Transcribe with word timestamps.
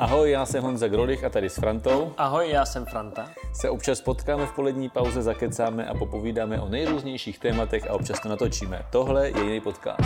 Ahoj, 0.00 0.30
já 0.30 0.46
jsem 0.46 0.62
Honza 0.64 0.88
Grolich 0.88 1.24
a 1.24 1.28
tady 1.30 1.50
s 1.50 1.54
Frantou 1.54 2.14
Ahoj, 2.16 2.50
já 2.50 2.66
jsem 2.66 2.86
Franta. 2.86 3.30
se 3.52 3.70
občas 3.70 4.00
potkáme 4.00 4.46
v 4.46 4.52
polední 4.52 4.88
pauze, 4.88 5.22
zakecáme 5.22 5.86
a 5.86 5.94
popovídáme 5.94 6.60
o 6.60 6.68
nejrůznějších 6.68 7.38
tématech 7.38 7.90
a 7.90 7.92
občas 7.92 8.20
to 8.20 8.28
natočíme. 8.28 8.82
Tohle 8.92 9.28
je 9.30 9.44
jiný 9.44 9.60
podcast. 9.60 10.00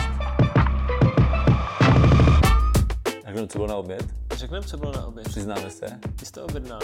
Řeknu, 3.26 3.46
co 3.46 3.58
bylo 3.58 3.68
na 3.68 3.76
oběd? 3.76 4.04
Řekneme, 4.34 4.66
co 4.66 4.76
bylo 4.76 4.92
na 4.92 5.06
oběd. 5.06 5.28
Přiznáme 5.28 5.70
se. 5.70 5.86
Ty 6.16 6.26
jsi 6.26 6.32
to 6.32 6.44
objednal. 6.44 6.80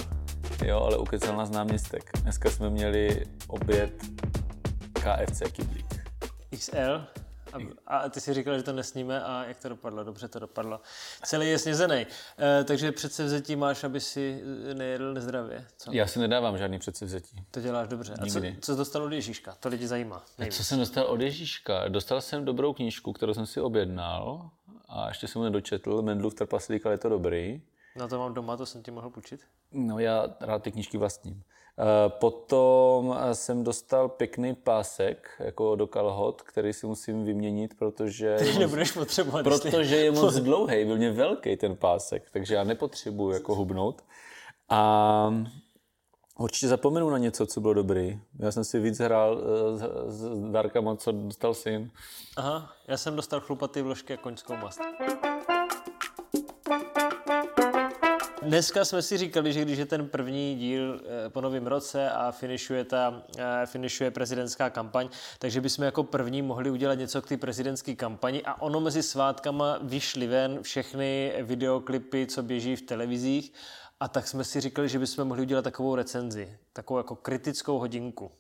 Jo, 0.65 0.81
ale 0.81 0.99
ukecal 0.99 1.37
nás 1.37 1.51
náměstek. 1.51 2.11
Dneska 2.23 2.51
jsme 2.51 2.71
měli 2.71 3.25
oběd 3.49 3.93
KFC 4.93 5.43
Kyblík. 5.53 5.87
XL. 6.59 7.01
A, 7.87 7.97
a 7.97 8.09
ty 8.09 8.21
si 8.21 8.35
říkal, 8.35 8.57
že 8.57 8.63
to 8.63 8.73
nesníme 8.73 9.23
a 9.23 9.45
jak 9.45 9.59
to 9.59 9.69
dopadlo? 9.69 10.05
Dobře 10.05 10.29
to 10.29 10.39
dopadlo. 10.39 10.81
Celý 11.25 11.49
je 11.49 11.59
snězený. 11.59 12.07
E, 12.61 12.65
takže 12.65 12.93
přece 12.93 13.25
vzetí 13.25 13.57
máš, 13.57 13.85
aby 13.85 14.01
si 14.01 14.43
nejedl 14.75 15.15
nezdravě. 15.15 15.67
Co? 15.77 15.93
Já 15.93 16.07
si 16.07 16.19
nedávám 16.19 16.59
žádný 16.59 16.79
předsevzetí. 16.79 17.45
To 17.51 17.61
děláš 17.61 17.89
dobře. 17.89 18.13
A 18.13 18.17
co, 18.17 18.25
Nikdy. 18.25 18.59
co 18.61 18.73
jsi 18.73 18.79
dostal 18.79 19.03
od 19.03 19.13
Ježíška? 19.13 19.57
To 19.61 19.69
lidi 19.69 19.87
zajímá. 19.87 20.25
nejvíc. 20.39 20.57
Co 20.57 20.65
jsem 20.65 20.79
dostal 20.79 21.05
od 21.05 21.21
Ježíška? 21.21 21.89
Dostal 21.89 22.21
jsem 22.21 22.45
dobrou 22.45 22.73
knížku, 22.73 23.13
kterou 23.13 23.35
jsem 23.35 23.47
si 23.47 23.61
objednal 23.61 24.51
a 24.89 25.09
ještě 25.09 25.29
jsem 25.29 25.39
ho 25.41 25.45
nedočetl. 25.45 26.03
Mendlův 26.03 26.35
trpaslík, 26.35 26.87
ale 26.87 26.95
je 26.95 26.99
to 26.99 27.09
dobrý. 27.09 27.63
Na 27.97 28.09
to 28.09 28.19
mám 28.19 28.35
doma, 28.35 28.57
to 28.57 28.67
jsem 28.67 28.83
ti 28.83 28.91
mohl 28.91 29.11
půjčit. 29.11 29.41
No, 29.73 29.99
já 29.99 30.27
rád 30.41 30.63
ty 30.63 30.73
knížky 30.73 30.99
vlastním. 30.99 31.43
Eh, 31.79 32.09
Potom 32.09 33.17
eh, 33.21 33.35
jsem 33.35 33.65
dostal 33.65 34.09
pěkný 34.09 34.55
pásek 34.55 35.29
jako 35.39 35.77
do 35.77 35.87
kalhot, 35.87 36.43
který 36.43 36.73
si 36.73 36.87
musím 36.87 37.25
vyměnit, 37.25 37.75
protože 37.79 38.27
je 38.41 38.45
moc, 38.53 38.59
Nebudeš 38.59 38.93
potřebovat. 38.93 39.43
protože 39.43 39.97
je 39.97 40.11
moc 40.11 40.35
dlouhý, 40.41 40.85
byl 40.85 40.97
mě 40.97 41.13
velký 41.13 41.57
ten 41.57 41.77
pásek, 41.77 42.31
takže 42.31 42.55
já 42.55 42.65
nepotřebuji 42.65 43.31
jako 43.31 43.55
hubnout. 43.55 44.05
A 44.69 45.35
určitě 46.39 46.69
zapomenu 46.69 47.11
na 47.11 47.19
něco, 47.19 47.47
co 47.47 47.61
bylo 47.61 47.75
dobrý. 47.75 48.21
Já 48.39 48.53
jsem 48.53 48.65
si 48.65 48.81
víc 48.81 48.99
hrál 48.99 49.41
eh, 49.41 49.79
s, 49.79 50.15
s 50.17 50.51
dárkama, 50.51 50.97
co 50.97 51.13
dostal 51.13 51.55
syn. 51.55 51.91
Aha, 52.37 52.73
já 52.89 52.97
jsem 52.97 53.17
dostal 53.17 53.41
chlupatý 53.41 53.83
vložky 53.83 54.15
a 54.15 54.17
koňskou 54.17 54.57
mast. 54.57 54.81
Dneska 58.43 58.85
jsme 58.85 59.03
si 59.03 59.17
říkali, 59.17 59.53
že 59.53 59.63
když 59.63 59.79
je 59.79 59.87
ten 59.87 60.09
první 60.09 60.57
díl 60.57 61.01
eh, 61.27 61.29
po 61.29 61.41
novém 61.41 61.67
roce 61.67 62.11
a 62.11 62.33
finišuje, 62.33 62.85
ta, 62.85 63.23
eh, 63.39 63.67
finišuje 63.67 64.11
prezidentská 64.11 64.71
kampaň, 64.71 65.09
takže 65.39 65.61
bychom 65.61 65.85
jako 65.85 66.05
první 66.05 66.43
mohli 66.43 66.71
udělat 66.71 66.95
něco 66.95 67.23
k 67.23 67.29
té 67.29 67.37
prezidentské 67.37 67.95
kampani 67.95 68.43
a 68.43 68.63
ono 68.63 68.81
mezi 68.81 69.03
svátkama 69.03 69.79
vyšly 69.83 70.27
ven 70.27 70.63
všechny 70.63 71.35
videoklipy, 71.43 72.27
co 72.27 72.43
běží 72.43 72.77
v 72.77 72.83
televizích 72.83 73.53
a 74.01 74.09
tak 74.09 74.29
jsme 74.29 74.45
si 74.45 74.61
říkali, 74.61 74.89
že 74.89 74.99
bychom 74.99 75.29
mohli 75.29 75.43
udělat 75.43 75.63
takovou 75.63 75.95
recenzi, 75.95 76.59
takovou 76.73 76.99
jako 76.99 77.15
kritickou 77.17 77.79
hodinku. 77.79 78.31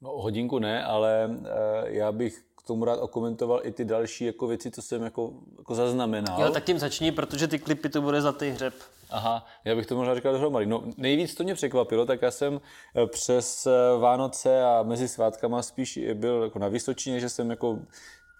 No, 0.00 0.10
hodinku 0.10 0.58
ne, 0.58 0.84
ale 0.84 1.30
eh, 1.44 1.50
já 1.84 2.12
bych 2.12 2.44
k 2.56 2.62
tomu 2.62 2.84
rád 2.84 2.96
okomentoval 2.96 3.60
i 3.64 3.72
ty 3.72 3.84
další 3.84 4.24
jako 4.24 4.46
věci, 4.46 4.70
co 4.70 4.82
jsem 4.82 5.02
jako, 5.02 5.32
jako 5.58 5.74
zaznamenal. 5.74 6.42
Jo, 6.42 6.50
tak 6.50 6.64
tím 6.64 6.78
začni, 6.78 7.12
protože 7.12 7.48
ty 7.48 7.58
klipy 7.58 7.88
to 7.88 8.02
bude 8.02 8.20
za 8.20 8.32
ty 8.32 8.50
hřeb. 8.50 8.74
Aha, 9.10 9.46
já 9.64 9.74
bych 9.76 9.86
to 9.86 9.96
možná 9.96 10.14
říkal 10.14 10.32
dohromady. 10.32 10.66
No, 10.66 10.82
nejvíc 10.96 11.34
to 11.34 11.44
mě 11.44 11.54
překvapilo, 11.54 12.06
tak 12.06 12.22
já 12.22 12.30
jsem 12.30 12.60
eh, 12.96 13.06
přes 13.06 13.66
eh, 13.66 13.70
Vánoce 13.98 14.62
a 14.64 14.82
mezi 14.82 15.08
svátkama 15.08 15.62
spíš 15.62 15.98
byl 16.14 16.42
jako 16.42 16.58
na 16.58 16.68
Vysočině, 16.68 17.20
že 17.20 17.28
jsem 17.28 17.50
jako 17.50 17.78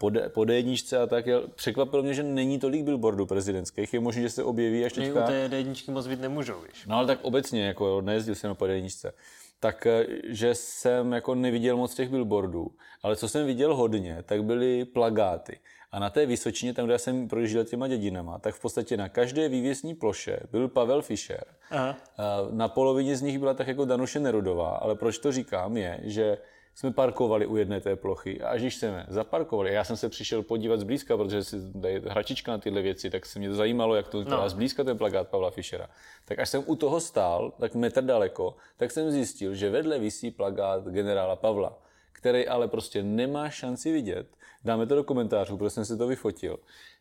po, 0.01 0.11
D- 0.11 0.29
po 0.29 0.41
D1 0.41 1.03
a 1.03 1.07
tak 1.07 1.27
jel. 1.27 1.49
Překvapilo 1.55 2.03
mě, 2.03 2.15
že 2.15 2.23
není 2.23 2.59
tolik 2.59 2.85
billboardů 2.85 3.27
prezidentských. 3.27 3.95
Je 3.95 4.01
možné, 4.01 4.23
že 4.23 4.31
se 4.31 4.45
objeví 4.45 4.85
až 4.85 4.93
Že 4.95 5.01
u 5.01 5.05
teďka. 5.05 5.27
té 5.27 5.35
jedničky 5.57 5.91
moc 5.91 6.07
být 6.07 6.21
nemůžou, 6.21 6.61
víš. 6.61 6.87
No 6.87 6.97
ale 6.97 7.07
tak 7.07 7.19
obecně, 7.23 7.67
jako 7.67 8.01
nejezdil 8.01 8.34
jsem 8.34 8.49
na 8.49 8.55
po 8.55 8.65
D1. 8.65 9.11
Tak, 9.61 9.87
eh, 9.87 10.07
že 10.25 10.55
jsem 10.55 11.12
jako 11.12 11.34
neviděl 11.34 11.77
moc 11.77 11.95
těch 11.95 12.09
billboardů, 12.09 12.71
ale 13.03 13.17
co 13.17 13.28
jsem 13.28 13.47
viděl 13.47 13.77
hodně, 13.77 14.23
tak 14.27 14.44
byly 14.44 14.84
plagáty. 14.84 15.59
A 15.93 15.99
na 15.99 16.11
té 16.11 16.27
Vysočině, 16.27 16.75
tam, 16.75 16.87
kde 16.87 16.99
jsem 16.99 17.28
projížděl 17.28 17.65
těma 17.65 17.89
dědinama, 17.89 18.39
tak 18.39 18.55
v 18.55 18.61
podstatě 18.61 18.97
na 18.97 19.09
každé 19.09 19.49
vývěsní 19.49 19.95
ploše 19.95 20.41
byl 20.51 20.69
Pavel 20.69 21.03
Fischer. 21.03 21.45
Aha. 21.71 21.97
Na 22.51 22.69
polovině 22.69 23.17
z 23.17 23.23
nich 23.23 23.39
byla 23.39 23.55
tak 23.55 23.69
jako 23.69 23.84
Danuše 23.84 24.21
Nerudová, 24.21 24.71
ale 24.71 24.95
proč 24.95 25.19
to 25.19 25.33
říkám 25.33 25.77
je, 25.77 26.00
že 26.03 26.39
jsme 26.75 26.93
parkovali 26.93 27.47
u 27.47 27.56
jedné 27.56 27.81
té 27.81 27.97
plochy 27.97 28.41
a 28.41 28.49
až 28.49 28.61
když 28.61 28.77
jsme 28.77 29.06
zaparkovali, 29.09 29.73
já 29.75 29.84
jsem 29.84 29.97
se 29.97 30.09
přišel 30.09 30.43
podívat 30.43 30.81
zblízka, 30.81 31.17
protože 31.17 31.45
si 31.45 31.56
dají 31.75 32.00
hračička 32.09 32.53
na 32.53 32.59
tyhle 32.59 32.83
věci, 32.83 33.11
tak 33.11 33.27
se 33.27 33.39
mě 33.39 33.49
to 33.49 33.55
zajímalo, 33.55 33.95
jak 33.95 34.09
to 34.09 34.19
vypadá 34.19 34.37
No. 34.37 34.43
no. 34.43 34.49
zblízka 34.49 34.84
ten 34.84 34.99
plagát 34.99 35.29
Pavla 35.29 35.50
Fischera. 35.50 35.89
Tak 36.25 36.39
až 36.39 36.49
jsem 36.49 36.62
u 36.67 36.77
toho 36.77 37.00
stál, 37.00 37.53
tak 37.61 37.75
metr 37.75 38.03
daleko, 38.05 38.56
tak 38.77 38.91
jsem 38.91 39.11
zjistil, 39.11 39.55
že 39.55 39.71
vedle 39.71 39.99
visí 39.99 40.31
plagát 40.31 40.84
generála 40.89 41.37
Pavla, 41.37 41.79
který 42.12 42.49
ale 42.49 42.69
prostě 42.69 43.03
nemá 43.03 43.50
šanci 43.50 43.93
vidět. 43.93 44.27
Dáme 44.65 44.87
to 44.87 44.94
do 44.94 45.04
komentářů, 45.04 45.56
protože 45.56 45.71
jsem 45.71 45.84
si 45.84 45.97
to 45.97 46.06
vyfotil. 46.06 46.59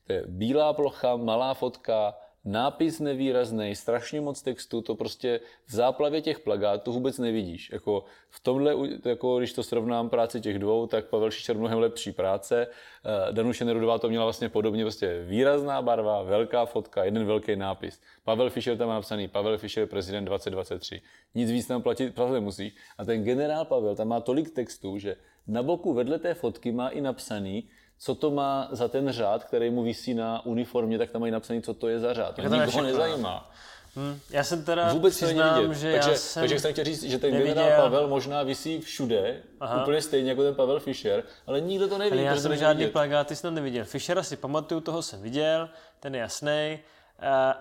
To 0.07 0.13
je 0.13 0.23
bílá 0.27 0.73
plocha, 0.73 1.15
malá 1.15 1.53
fotka, 1.53 2.15
nápis 2.45 2.99
nevýrazný, 2.99 3.75
strašně 3.75 4.21
moc 4.21 4.41
textu, 4.41 4.81
to 4.81 4.95
prostě 4.95 5.39
v 5.65 5.73
záplavě 5.73 6.21
těch 6.21 6.39
plagátů 6.39 6.91
vůbec 6.91 7.17
nevidíš. 7.17 7.69
Jako 7.71 8.03
v 8.29 8.39
tomhle, 8.39 8.75
jako 9.05 9.37
když 9.37 9.53
to 9.53 9.63
srovnám 9.63 10.09
práci 10.09 10.41
těch 10.41 10.59
dvou, 10.59 10.87
tak 10.87 11.05
Pavel 11.05 11.31
Šišer 11.31 11.57
mnohem 11.57 11.79
lepší 11.79 12.11
práce. 12.11 12.67
Eh, 12.67 13.33
Danuše 13.33 13.65
Nerudová 13.65 13.97
to 13.99 14.09
měla 14.09 14.23
vlastně 14.23 14.49
podobně, 14.49 14.83
prostě 14.83 15.23
výrazná 15.23 15.81
barva, 15.81 16.23
velká 16.23 16.65
fotka, 16.65 17.03
jeden 17.03 17.25
velký 17.25 17.55
nápis. 17.55 18.01
Pavel 18.23 18.49
Fischer 18.49 18.77
tam 18.77 18.87
má 18.87 18.93
napsaný, 18.93 19.27
Pavel 19.27 19.57
Fischer 19.57 19.87
prezident 19.87 20.25
2023. 20.25 21.01
Nic 21.35 21.51
víc 21.51 21.67
tam 21.67 21.81
platit, 21.81 22.15
platit 22.15 22.33
nemusí. 22.33 22.73
A 22.97 23.05
ten 23.05 23.23
generál 23.23 23.65
Pavel 23.65 23.95
tam 23.95 24.07
má 24.07 24.21
tolik 24.21 24.51
textů, 24.51 24.97
že 24.97 25.15
na 25.49 25.63
boku 25.63 25.93
vedle 25.93 26.19
té 26.19 26.33
fotky 26.33 26.71
má 26.71 26.89
i 26.89 27.01
napsaný, 27.01 27.69
co 27.97 28.15
to 28.15 28.31
má 28.31 28.67
za 28.71 28.87
ten 28.87 29.11
řád, 29.11 29.43
který 29.43 29.69
mu 29.69 29.83
visí 29.83 30.13
na 30.13 30.45
uniformě, 30.45 30.97
tak 30.97 31.11
tam 31.11 31.21
mají 31.21 31.31
napsaný, 31.31 31.61
co 31.61 31.73
to 31.73 31.87
je 31.87 31.99
za 31.99 32.13
řád. 32.13 32.35
To 32.35 32.41
to 32.41 32.55
nikoho 32.55 32.83
nezajímá. 32.83 33.51
Hm, 33.95 34.19
já 34.29 34.43
jsem 34.43 34.65
teda 34.65 34.93
Vůbec 34.93 35.15
přiznám, 35.15 35.73
že 35.73 35.91
takže, 35.93 36.11
já 36.11 36.17
jsem... 36.17 36.41
takže 36.41 36.59
jsem 36.59 36.71
chtěl 36.71 36.85
říct, 36.85 37.03
že 37.03 37.19
ten 37.19 37.33
neviděl- 37.33 37.55
generál 37.55 37.81
Pavel 37.81 38.07
možná 38.07 38.43
visí 38.43 38.79
všude, 38.79 39.41
Aha. 39.59 39.81
Úplně 39.81 40.01
stejně 40.01 40.29
jako 40.29 40.43
ten 40.43 40.55
Pavel 40.55 40.79
Fischer, 40.79 41.23
ale 41.47 41.61
nikdo 41.61 41.87
to 41.87 41.97
neví. 41.97 42.11
Ale 42.11 42.21
já 42.21 42.37
jsem 42.37 42.55
žádný 42.55 42.79
vidět. 42.83 42.91
plagáty 42.93 43.35
snad 43.35 43.49
neviděl. 43.53 43.85
Fischera 43.85 44.23
si 44.23 44.35
pamatuju, 44.37 44.81
toho 44.81 45.01
jsem 45.01 45.21
viděl, 45.21 45.69
ten 45.99 46.15
je 46.15 46.21
jasný. 46.21 46.79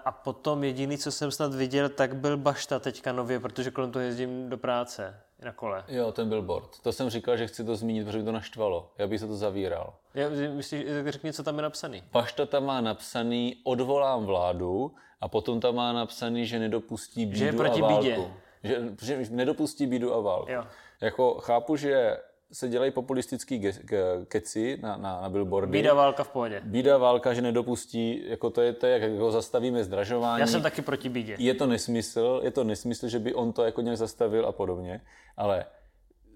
A 0.05 0.13
potom 0.13 0.65
jediný, 0.65 0.99
co 0.99 1.13
jsem 1.13 1.31
snad 1.31 1.55
viděl, 1.55 1.89
tak 1.89 2.17
byl 2.17 2.37
Bašta 2.37 2.79
teďka 2.79 3.13
nově, 3.13 3.41
protože 3.41 3.71
kolem 3.71 3.93
toho 3.93 4.03
jezdím 4.05 4.49
do 4.49 4.59
práce 4.59 5.15
na 5.45 5.53
kole. 5.53 5.85
Jo, 5.89 6.13
ten 6.13 6.29
billboard. 6.29 6.81
To 6.83 6.93
jsem 6.93 7.11
říkal, 7.11 7.37
že 7.37 7.47
chci 7.47 7.65
to 7.65 7.77
zmínit, 7.77 8.05
protože 8.05 8.19
by 8.19 8.25
to 8.25 8.33
naštvalo. 8.33 8.91
Já 8.99 9.07
bych 9.07 9.21
se 9.21 9.27
to 9.27 9.37
zavíral. 9.37 9.95
Já, 10.15 10.29
myslíš, 10.55 10.85
řekni, 11.09 11.33
co 11.33 11.43
tam 11.43 11.57
je 11.57 11.63
napsaný. 11.63 12.03
Pašta 12.11 12.47
tam 12.47 12.65
má 12.65 12.81
napsaný 12.81 13.57
odvolám 13.65 14.25
vládu 14.27 14.95
a 15.21 15.29
potom 15.29 15.61
tam 15.61 15.75
má 15.75 15.93
napsaný, 15.93 16.47
že 16.47 16.59
nedopustí 16.59 17.27
bídu 17.27 17.39
Že 17.39 17.45
je 17.47 17.53
proti 17.53 17.81
a 17.83 17.87
válku. 17.87 18.03
bídě. 18.03 18.19
Že, 18.63 19.25
že 19.25 19.27
nedopustí 19.31 19.87
bídu 19.87 20.15
a 20.15 20.21
válku. 20.21 20.51
Jo. 20.53 20.65
Jako 21.01 21.35
chápu, 21.35 21.77
že 21.77 22.17
se 22.53 22.69
dělají 22.69 22.91
populistický 22.91 23.61
ge- 23.61 23.85
ke- 23.85 24.25
keci 24.29 24.79
na, 24.83 24.97
na, 24.97 25.21
na 25.21 25.29
billboardy. 25.29 25.73
Bída 25.73 25.95
válka 25.95 26.25
v 26.25 26.29
pohodě. 26.29 26.61
Bída, 26.65 26.99
válka, 26.99 27.35
že 27.35 27.43
nedopustí, 27.43 28.29
jako 28.29 28.51
to 28.51 28.61
je, 28.63 28.73
to 28.73 28.87
jak 28.87 29.03
jako 29.03 29.31
zastavíme 29.31 29.85
zdražování. 29.85 30.41
Já 30.41 30.47
jsem 30.47 30.63
taky 30.63 30.83
proti 30.83 31.09
bídě. 31.09 31.37
Je 31.39 31.55
to 31.55 31.67
nesmysl, 31.67 32.41
je 32.45 32.51
to 32.51 32.65
nesmysl, 32.65 33.09
že 33.09 33.19
by 33.19 33.35
on 33.35 33.53
to 33.53 33.65
jako 33.65 33.81
nějak 33.81 33.97
zastavil 33.99 34.47
a 34.47 34.53
podobně, 34.53 35.01
ale 35.37 35.65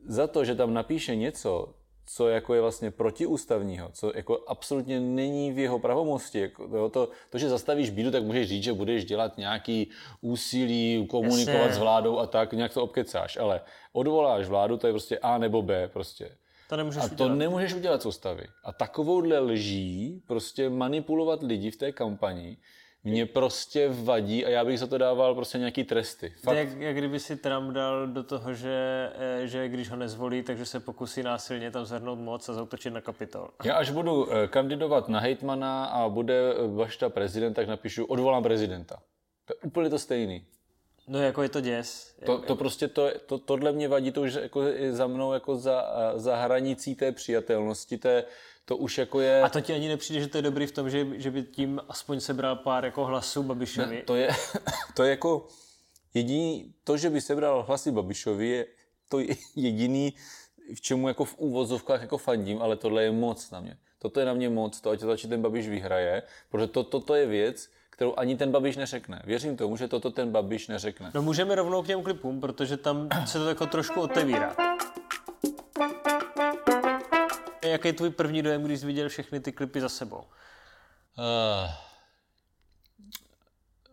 za 0.06 0.26
to, 0.26 0.44
že 0.44 0.54
tam 0.54 0.74
napíše 0.74 1.16
něco, 1.16 1.74
co 2.06 2.28
jako 2.28 2.54
je 2.54 2.60
vlastně 2.60 2.90
protiústavního, 2.90 3.90
co 3.92 4.12
jako 4.14 4.44
absolutně 4.46 5.00
není 5.00 5.52
v 5.52 5.58
jeho 5.58 5.78
pravomosti. 5.78 6.40
Jako, 6.40 6.68
jo, 6.76 6.88
to, 6.88 7.08
to, 7.30 7.38
že 7.38 7.48
zastavíš 7.48 7.90
bídu, 7.90 8.10
tak 8.10 8.22
můžeš 8.22 8.48
říct, 8.48 8.64
že 8.64 8.72
budeš 8.72 9.04
dělat 9.04 9.38
nějaký 9.38 9.90
úsilí, 10.20 11.06
komunikovat 11.10 11.58
Jasně. 11.58 11.74
s 11.74 11.78
vládou 11.78 12.18
a 12.18 12.26
tak, 12.26 12.52
nějak 12.52 12.74
to 12.74 12.82
obkecáš, 12.82 13.36
ale 13.36 13.60
odvoláš 13.92 14.46
vládu, 14.46 14.76
to 14.76 14.86
je 14.86 14.92
prostě 14.92 15.18
A 15.18 15.38
nebo 15.38 15.62
B 15.62 15.88
prostě. 15.88 16.36
To 16.68 16.76
nemůžeš 16.76 17.02
A 17.02 17.08
to 17.08 17.14
udělat. 17.14 17.34
nemůžeš 17.34 17.74
udělat 17.74 18.02
z 18.02 18.06
ústavy. 18.06 18.46
A 18.64 18.72
takovouhle 18.72 19.38
lží, 19.38 20.22
prostě 20.26 20.70
manipulovat 20.70 21.42
lidi 21.42 21.70
v 21.70 21.76
té 21.76 21.92
kampani, 21.92 22.56
mě 23.04 23.26
prostě 23.26 23.88
vadí 23.88 24.46
a 24.46 24.48
já 24.48 24.64
bych 24.64 24.78
za 24.78 24.86
to 24.86 24.98
dával 24.98 25.34
prostě 25.34 25.58
nějaký 25.58 25.84
tresty. 25.84 26.34
Fakt. 26.42 26.56
jak, 26.56 26.68
jak 26.76 26.96
kdyby 26.96 27.20
si 27.20 27.36
Trump 27.36 27.70
dal 27.70 28.06
do 28.06 28.22
toho, 28.22 28.54
že, 28.54 29.10
eh, 29.14 29.46
že 29.46 29.68
když 29.68 29.90
ho 29.90 29.96
nezvolí, 29.96 30.42
takže 30.42 30.66
se 30.66 30.80
pokusí 30.80 31.22
násilně 31.22 31.70
tam 31.70 31.84
zhrnout 31.84 32.18
moc 32.18 32.48
a 32.48 32.52
zautočit 32.52 32.92
na 32.92 33.00
kapitol. 33.00 33.48
Já 33.64 33.74
až 33.74 33.90
budu 33.90 34.32
eh, 34.32 34.48
kandidovat 34.48 35.08
na 35.08 35.20
hejtmana 35.20 35.84
a 35.84 36.08
bude 36.08 36.54
eh, 36.54 36.68
Bašta 36.68 37.08
prezident, 37.08 37.54
tak 37.54 37.68
napíšu 37.68 38.04
odvolám 38.04 38.42
prezidenta. 38.42 38.96
To 39.44 39.52
je 39.52 39.56
úplně 39.62 39.90
to 39.90 39.98
stejný. 39.98 40.46
No 41.08 41.22
jako 41.22 41.42
je 41.42 41.48
to 41.48 41.60
děs. 41.60 42.14
To, 42.26 42.38
to 42.38 42.56
prostě, 42.56 42.88
to, 42.88 43.10
to, 43.26 43.38
tohle 43.38 43.72
mě 43.72 43.88
vadí, 43.88 44.12
to 44.12 44.22
už 44.22 44.34
jako 44.34 44.62
je 44.62 44.92
za 44.92 45.06
mnou 45.06 45.32
jako 45.32 45.56
za, 45.56 45.84
za 46.16 46.36
hranicí 46.36 46.94
té 46.94 47.12
přijatelnosti, 47.12 47.98
té, 47.98 48.24
to 48.64 48.76
už 48.76 48.98
jako 48.98 49.20
je... 49.20 49.42
A 49.42 49.48
to 49.48 49.60
ti 49.60 49.72
ani 49.72 49.88
nepřijde, 49.88 50.20
že 50.20 50.28
to 50.28 50.38
je 50.38 50.42
dobrý 50.42 50.66
v 50.66 50.72
tom, 50.72 50.90
že, 50.90 51.06
že 51.20 51.30
by 51.30 51.42
tím 51.42 51.80
aspoň 51.88 52.20
sebral 52.20 52.56
pár 52.56 52.84
jako 52.84 53.04
hlasů 53.04 53.42
Babišovi? 53.42 53.96
Ne, 53.96 54.02
to 54.02 54.16
je, 54.16 54.28
to 54.96 55.02
je 55.02 55.10
jako 55.10 55.46
jediný, 56.14 56.74
to, 56.84 56.96
že 56.96 57.10
by 57.10 57.20
sebral 57.20 57.62
hlasy 57.62 57.90
Babišovi, 57.90 58.48
je 58.48 58.66
to 59.08 59.18
jediný, 59.56 60.14
v 60.74 60.80
čemu 60.80 61.08
jako 61.08 61.24
v 61.24 61.38
úvozovkách 61.38 62.00
jako 62.00 62.18
fandím, 62.18 62.62
ale 62.62 62.76
tohle 62.76 63.02
je 63.02 63.12
moc 63.12 63.50
na 63.50 63.60
mě. 63.60 63.76
Toto 63.98 64.20
je 64.20 64.26
na 64.26 64.34
mě 64.34 64.48
moc, 64.48 64.80
to, 64.80 64.90
ať 64.90 65.00
to 65.00 65.16
ten 65.16 65.42
Babiš 65.42 65.68
vyhraje, 65.68 66.22
protože 66.50 66.66
to, 66.66 66.84
toto 66.84 67.14
je 67.14 67.26
věc, 67.26 67.68
kterou 68.02 68.18
ani 68.18 68.36
ten 68.36 68.50
Babiš 68.50 68.76
neřekne. 68.76 69.22
Věřím 69.24 69.56
tomu, 69.56 69.76
že 69.76 69.88
toto 69.88 70.10
ten 70.10 70.30
Babiš 70.30 70.68
neřekne. 70.68 71.10
No 71.14 71.22
můžeme 71.22 71.54
rovnou 71.54 71.82
k 71.82 71.86
těm 71.86 72.02
klipům, 72.02 72.40
protože 72.40 72.76
tam 72.76 73.08
se 73.26 73.38
to 73.38 73.48
jako 73.48 73.66
trošku 73.66 74.00
otevírá. 74.00 74.56
Jaký 77.64 77.88
je 77.88 77.92
tvůj 77.92 78.10
první 78.10 78.42
dojem, 78.42 78.62
když 78.62 78.80
jsi 78.80 78.86
viděl 78.86 79.08
všechny 79.08 79.40
ty 79.40 79.52
klipy 79.52 79.80
za 79.80 79.88
sebou? 79.88 80.16
Uh, 80.18 80.24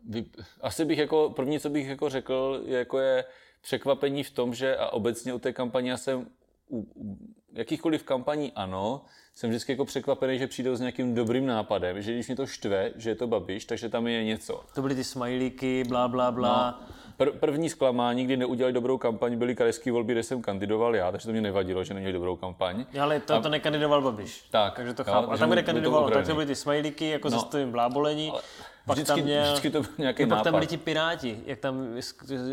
vy, 0.09 0.25
asi 0.61 0.85
bych 0.85 0.97
jako, 0.97 1.29
první, 1.29 1.59
co 1.59 1.69
bych 1.69 1.87
jako 1.87 2.09
řekl, 2.09 2.61
je, 2.65 2.77
jako 2.77 2.99
je 2.99 3.25
překvapení 3.61 4.23
v 4.23 4.31
tom, 4.31 4.53
že 4.53 4.77
a 4.77 4.89
obecně 4.89 5.33
u 5.33 5.39
té 5.39 5.53
kampaně 5.53 5.97
jsem 5.97 6.27
u, 6.67 6.79
u 6.95 7.17
jakýchkoliv 7.53 8.03
kampaní 8.03 8.51
ano, 8.55 9.01
jsem 9.35 9.49
vždycky 9.49 9.71
jako 9.71 9.85
překvapený, 9.85 10.39
že 10.39 10.47
přijdou 10.47 10.75
s 10.75 10.79
nějakým 10.79 11.15
dobrým 11.15 11.45
nápadem, 11.45 12.01
že 12.01 12.13
když 12.13 12.27
mě 12.27 12.35
to 12.35 12.47
štve, 12.47 12.91
že 12.95 13.09
je 13.09 13.15
to 13.15 13.27
babiš, 13.27 13.65
takže 13.65 13.89
tam 13.89 14.07
je 14.07 14.23
něco. 14.23 14.63
To 14.75 14.81
byly 14.81 14.95
ty 14.95 15.03
smajlíky, 15.03 15.83
blá, 15.87 16.07
blá, 16.07 16.31
blá. 16.31 16.79
No, 16.81 17.25
pr- 17.25 17.39
první 17.39 17.69
zklamání, 17.69 18.25
kdy 18.25 18.37
neudělali 18.37 18.73
dobrou 18.73 18.97
kampaň, 18.97 19.37
byly 19.37 19.55
krajské 19.55 19.91
volby, 19.91 20.13
kde 20.13 20.23
jsem 20.23 20.41
kandidoval 20.41 20.95
já, 20.95 21.11
takže 21.11 21.27
to 21.27 21.31
mě 21.31 21.41
nevadilo, 21.41 21.83
že 21.83 21.93
neměli 21.93 22.13
dobrou 22.13 22.35
kampaň. 22.35 22.85
Ale 23.01 23.19
to, 23.19 23.33
a... 23.33 23.41
to 23.41 23.49
nekandidoval 23.49 24.01
Babiš. 24.01 24.45
Tak, 24.51 24.75
takže 24.75 24.93
to 24.93 25.03
chápu. 25.03 25.31
a 25.31 25.37
tam, 25.37 25.49
kde 25.49 25.63
kandidoval, 25.63 26.09
tak 26.09 26.27
to 26.27 26.33
byly 26.33 26.45
ty 26.45 26.55
smajlíky, 26.55 27.09
jako 27.09 27.29
no. 27.29 27.39
se 27.39 27.45
stovým 27.45 27.71
blábolení. 27.71 28.31
Ale 28.31 28.41
pak 28.89 28.97
vždycky, 28.97 29.21
tam 29.21 29.23
měl, 29.23 29.43
vždycky 29.43 29.69
to 29.69 29.81
byl 29.81 29.91
nějaký 29.97 30.25
nápad. 30.25 30.35
Pak 30.35 30.43
tam 30.43 30.53
byli 30.53 30.67
ti 30.67 30.77
piráti, 30.77 31.43
jak 31.45 31.59
tam, 31.59 31.95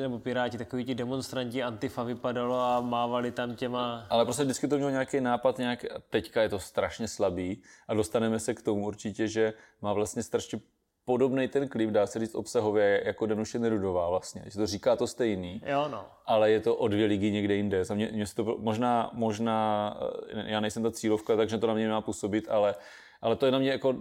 nebo 0.00 0.19
piráti, 0.19 0.59
takový 0.59 0.85
ti 0.85 0.94
demonstranti 0.94 1.62
Antifa 1.62 2.03
vypadalo 2.03 2.61
a 2.61 2.81
mávali 2.81 3.33
tam 3.33 3.56
těma... 3.56 4.06
Ale 4.11 4.25
prostě 4.25 4.44
vždycky 4.44 4.69
to 4.69 4.77
mělo 4.77 4.91
nějaký 4.91 5.21
nápad, 5.21 5.59
nějak, 5.59 5.85
teďka 6.11 6.43
je 6.43 6.49
to 6.49 6.59
strašně 6.59 7.09
slabý 7.09 7.62
a 7.88 7.94
dostaneme 7.94 8.38
se 8.38 8.55
k 8.55 8.62
tomu 8.62 8.87
určitě, 8.87 9.29
že 9.29 9.53
má 9.83 9.93
vlastně 9.93 10.23
strašně 10.23 10.61
podobný 11.05 11.49
ten 11.49 11.69
klip, 11.69 11.91
dá 11.91 12.06
se 12.06 12.19
říct 12.19 12.35
obsahově, 12.35 13.03
jako 13.05 13.27
Danuše 13.27 13.59
Nerudová 13.59 14.11
vlastně. 14.11 14.43
Že 14.47 14.59
to 14.59 14.67
říká 14.67 14.97
to 14.97 15.06
stejný, 15.06 15.62
jo, 15.67 15.89
no. 15.91 16.06
ale 16.27 16.50
je 16.50 16.61
to 16.61 16.77
o 16.77 16.89
dvě 16.89 17.06
ligy 17.06 17.31
někde 17.31 17.55
jinde. 17.55 17.85
Za 17.85 17.94
mě, 17.94 18.11
mě 18.12 18.25
to, 18.35 18.56
možná, 18.59 19.11
možná, 19.12 19.97
eh, 20.32 20.50
já 20.50 20.61
nejsem 20.61 20.82
ta 20.82 20.91
cílovka, 20.91 21.37
takže 21.37 21.59
to 21.59 21.67
na 21.67 21.75
mě 21.75 21.89
má 21.89 22.00
působit, 22.00 22.47
ale, 22.50 22.75
ale 23.21 23.37
to 23.37 23.47
je 23.47 23.53
na 23.53 23.59
mě 23.59 23.71
jako 23.71 23.94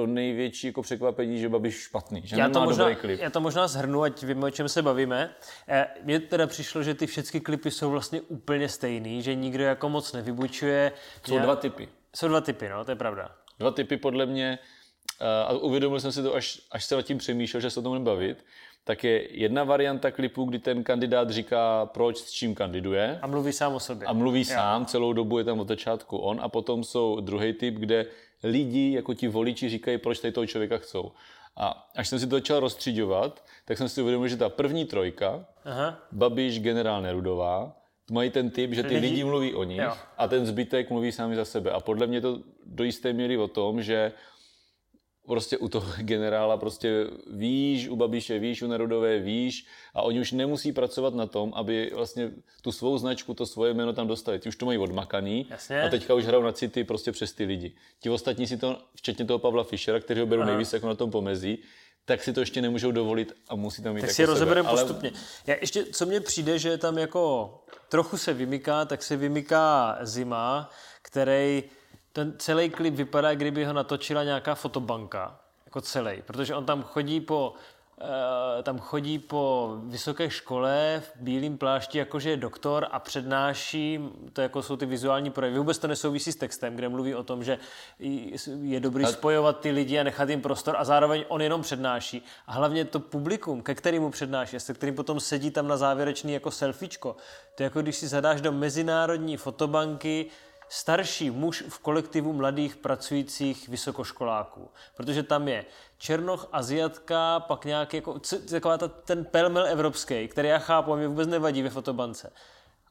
to 0.00 0.06
největší 0.06 0.66
jako 0.66 0.82
překvapení, 0.82 1.38
že 1.38 1.48
Babiš 1.48 1.74
špatný, 1.74 2.22
že 2.24 2.36
já 2.36 2.48
to 2.48 2.60
možná, 2.60 2.84
dobrý 2.84 2.96
klip. 3.00 3.20
Já 3.20 3.30
to 3.30 3.40
možná 3.40 3.68
zhrnu, 3.68 4.02
ať 4.02 4.22
víme, 4.22 4.46
o 4.46 4.50
čem 4.50 4.68
se 4.68 4.82
bavíme. 4.82 5.34
Eh, 5.68 5.86
mně 6.02 6.20
teda 6.20 6.46
přišlo, 6.46 6.82
že 6.82 6.94
ty 6.94 7.06
všechny 7.06 7.40
klipy 7.40 7.70
jsou 7.70 7.90
vlastně 7.90 8.20
úplně 8.20 8.68
stejný, 8.68 9.22
že 9.22 9.34
nikdo 9.34 9.64
jako 9.64 9.88
moc 9.88 10.12
nevybučuje. 10.12 10.92
Jsou 11.26 11.36
já... 11.36 11.42
dva 11.42 11.56
typy. 11.56 11.88
Jsou 12.16 12.28
dva 12.28 12.40
typy, 12.40 12.68
no, 12.68 12.84
to 12.84 12.90
je 12.90 12.96
pravda. 12.96 13.30
Dva 13.58 13.70
typy 13.70 13.96
podle 13.96 14.26
mě, 14.26 14.58
eh, 15.20 15.44
a 15.44 15.52
uvědomil 15.52 16.00
jsem 16.00 16.12
si 16.12 16.22
to, 16.22 16.34
až, 16.34 16.60
až 16.70 16.84
se 16.84 16.96
nad 16.96 17.02
tím 17.02 17.18
přemýšlel, 17.18 17.60
že 17.60 17.70
se 17.70 17.80
o 17.80 17.82
tom 17.82 18.04
bavit, 18.04 18.44
tak 18.84 19.04
je 19.04 19.38
jedna 19.40 19.64
varianta 19.64 20.10
klipu, 20.10 20.44
kdy 20.44 20.58
ten 20.58 20.84
kandidát 20.84 21.30
říká, 21.30 21.86
proč, 21.86 22.18
s 22.18 22.30
čím 22.30 22.54
kandiduje. 22.54 23.18
A 23.22 23.26
mluví 23.26 23.52
sám 23.52 23.74
o 23.74 23.80
sobě. 23.80 24.06
A 24.08 24.12
mluví 24.12 24.40
jo. 24.40 24.44
sám, 24.54 24.86
celou 24.86 25.12
dobu 25.12 25.38
je 25.38 25.44
tam 25.44 25.60
od 25.60 25.68
začátku 25.68 26.18
on. 26.18 26.40
A 26.42 26.48
potom 26.48 26.84
jsou 26.84 27.20
druhý 27.20 27.52
typ, 27.52 27.74
kde 27.74 28.06
lidi, 28.42 28.92
jako 28.92 29.14
ti 29.14 29.28
voliči, 29.28 29.68
říkají, 29.68 29.98
proč 29.98 30.18
tady 30.18 30.32
toho 30.32 30.46
člověka 30.46 30.78
chcou. 30.78 31.12
A 31.56 31.90
až 31.96 32.08
jsem 32.08 32.18
si 32.18 32.26
to 32.26 32.36
začal 32.36 32.60
rozstříďovat, 32.60 33.44
tak 33.64 33.78
jsem 33.78 33.88
si 33.88 34.02
uvědomil, 34.02 34.28
že 34.28 34.36
ta 34.36 34.48
první 34.48 34.84
trojka, 34.84 35.46
Aha. 35.64 35.98
Babiš, 36.12 36.60
generál 36.60 37.02
Nerudová, 37.02 37.76
mají 38.10 38.30
ten 38.30 38.50
typ, 38.50 38.72
že 38.72 38.82
ty 38.82 38.94
lidi, 38.94 39.06
lidi 39.06 39.24
mluví 39.24 39.54
o 39.54 39.64
nich 39.64 39.80
jo. 39.80 39.92
a 40.18 40.28
ten 40.28 40.46
zbytek 40.46 40.90
mluví 40.90 41.12
sami 41.12 41.36
za 41.36 41.44
sebe. 41.44 41.70
A 41.70 41.80
podle 41.80 42.06
mě 42.06 42.20
to 42.20 42.38
do 42.66 42.84
jisté 42.84 43.12
míry 43.12 43.38
o 43.38 43.48
tom, 43.48 43.82
že 43.82 44.12
prostě 45.30 45.58
u 45.58 45.68
toho 45.68 45.92
generála 45.98 46.56
prostě 46.56 47.06
víš, 47.30 47.88
u 47.88 47.96
Babiše 47.96 48.38
víš, 48.38 48.62
u 48.62 48.66
Nerudové 48.66 49.18
víš 49.18 49.66
a 49.94 50.02
oni 50.02 50.20
už 50.20 50.32
nemusí 50.32 50.72
pracovat 50.72 51.14
na 51.14 51.26
tom, 51.26 51.52
aby 51.54 51.92
vlastně 51.94 52.30
tu 52.62 52.72
svou 52.72 52.98
značku, 52.98 53.34
to 53.34 53.46
svoje 53.46 53.74
jméno 53.74 53.92
tam 53.92 54.08
dostali. 54.08 54.38
Ti 54.38 54.48
už 54.48 54.56
to 54.56 54.66
mají 54.66 54.78
odmakaný 54.78 55.46
Jasně. 55.50 55.82
a 55.82 55.88
teďka 55.88 56.14
už 56.14 56.24
hrajou 56.24 56.42
na 56.42 56.52
city 56.52 56.84
prostě 56.84 57.12
přes 57.12 57.32
ty 57.32 57.44
lidi. 57.44 57.72
Ti 58.00 58.10
ostatní 58.10 58.46
si 58.46 58.56
to, 58.56 58.78
včetně 58.94 59.24
toho 59.24 59.38
Pavla 59.38 59.64
Fischera, 59.64 60.00
který 60.00 60.20
ho 60.20 60.26
berou 60.26 60.44
nejvíc 60.44 60.72
jako 60.72 60.86
na 60.86 60.94
tom 60.94 61.10
pomezí, 61.10 61.58
tak 62.04 62.22
si 62.22 62.32
to 62.32 62.40
ještě 62.40 62.62
nemůžou 62.62 62.92
dovolit 62.92 63.32
a 63.48 63.54
musí 63.54 63.82
tam 63.82 63.94
mít 63.94 64.00
Tak 64.00 64.08
jako 64.08 64.16
si 64.16 64.24
rozebereme 64.24 64.68
ale... 64.68 64.82
postupně. 64.82 65.12
Já 65.46 65.56
ještě, 65.60 65.84
co 65.84 66.06
mně 66.06 66.20
přijde, 66.20 66.58
že 66.58 66.78
tam 66.78 66.98
jako 66.98 67.54
trochu 67.88 68.16
se 68.16 68.32
vymyká, 68.32 68.84
tak 68.84 69.02
se 69.02 69.16
vymyká 69.16 69.98
Zima, 70.02 70.70
který 71.02 71.62
ten 72.12 72.34
celý 72.38 72.70
klip 72.70 72.94
vypadá, 72.94 73.34
kdyby 73.34 73.64
ho 73.64 73.72
natočila 73.72 74.24
nějaká 74.24 74.54
fotobanka, 74.54 75.40
jako 75.64 75.80
celý, 75.80 76.22
protože 76.22 76.54
on 76.54 76.64
tam 76.64 76.82
chodí 76.82 77.20
po 77.20 77.54
Uh, 78.56 78.62
tam 78.62 78.78
chodí 78.78 79.18
po 79.18 79.74
vysoké 79.84 80.30
škole 80.30 81.02
v 81.04 81.20
bílém 81.20 81.58
plášti, 81.58 81.98
jakože 81.98 82.30
je 82.30 82.36
doktor 82.36 82.86
a 82.90 82.98
přednáší, 82.98 84.00
to 84.32 84.40
jako 84.40 84.62
jsou 84.62 84.76
ty 84.76 84.86
vizuální 84.86 85.30
projevy. 85.30 85.58
Vůbec 85.58 85.78
to 85.78 85.86
nesouvisí 85.86 86.32
s 86.32 86.36
textem, 86.36 86.76
kde 86.76 86.88
mluví 86.88 87.14
o 87.14 87.22
tom, 87.22 87.44
že 87.44 87.58
je 88.62 88.80
dobrý 88.80 89.04
a... 89.04 89.06
spojovat 89.06 89.60
ty 89.60 89.70
lidi 89.70 89.98
a 89.98 90.02
nechat 90.02 90.28
jim 90.28 90.42
prostor 90.42 90.76
a 90.78 90.84
zároveň 90.84 91.24
on 91.28 91.42
jenom 91.42 91.62
přednáší. 91.62 92.24
A 92.46 92.52
hlavně 92.52 92.84
to 92.84 93.00
publikum, 93.00 93.62
ke 93.62 93.74
kterému 93.74 94.10
přednáší, 94.10 94.60
se 94.60 94.74
kterým 94.74 94.94
potom 94.94 95.20
sedí 95.20 95.50
tam 95.50 95.68
na 95.68 95.76
závěrečný 95.76 96.32
jako 96.32 96.50
selfiečko. 96.50 97.16
To 97.54 97.62
je 97.62 97.64
jako 97.64 97.82
když 97.82 97.96
si 97.96 98.08
zadáš 98.08 98.40
do 98.40 98.52
mezinárodní 98.52 99.36
fotobanky 99.36 100.26
starší 100.72 101.30
muž 101.30 101.64
v 101.68 101.78
kolektivu 101.78 102.32
mladých 102.32 102.76
pracujících 102.76 103.68
vysokoškoláků. 103.68 104.70
Protože 104.96 105.22
tam 105.22 105.48
je 105.48 105.64
Černoch, 105.98 106.48
Aziatka, 106.52 107.40
pak 107.40 107.64
nějaký 107.64 107.96
jako, 107.96 108.20
taková 108.50 108.78
ta, 108.78 108.88
ten 108.88 109.24
pelmel 109.24 109.66
evropský, 109.66 110.28
který 110.28 110.48
já 110.48 110.58
chápu 110.58 110.92
a 110.92 110.96
mě 110.96 111.08
vůbec 111.08 111.28
nevadí 111.28 111.62
ve 111.62 111.70
fotobance. 111.70 112.32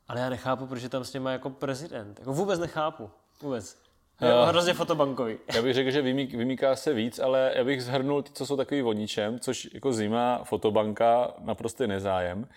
Ale 0.07 0.19
já 0.19 0.29
nechápu, 0.29 0.67
proč 0.67 0.83
je 0.83 0.89
tam 0.89 1.03
s 1.03 1.13
něma 1.13 1.31
jako 1.31 1.49
prezident. 1.49 2.19
Jako 2.19 2.33
vůbec 2.33 2.59
nechápu. 2.59 3.09
Vůbec. 3.41 3.77
Je 4.21 4.33
uh, 4.33 4.49
hrozně 4.49 4.73
fotobankový. 4.73 5.37
Já 5.53 5.61
bych 5.61 5.73
řekl, 5.73 5.91
že 5.91 6.01
vymík, 6.01 6.33
vymíká 6.33 6.75
se 6.75 6.93
víc, 6.93 7.19
ale 7.19 7.53
já 7.55 7.63
bych 7.63 7.83
zhrnul 7.83 8.23
ty, 8.23 8.31
co 8.33 8.45
jsou 8.45 8.57
takový 8.57 8.81
voničem, 8.81 9.39
což 9.39 9.69
jako 9.73 9.93
zima, 9.93 10.43
fotobanka, 10.43 11.33
naprosto 11.39 11.87
nezájem. 11.87 12.47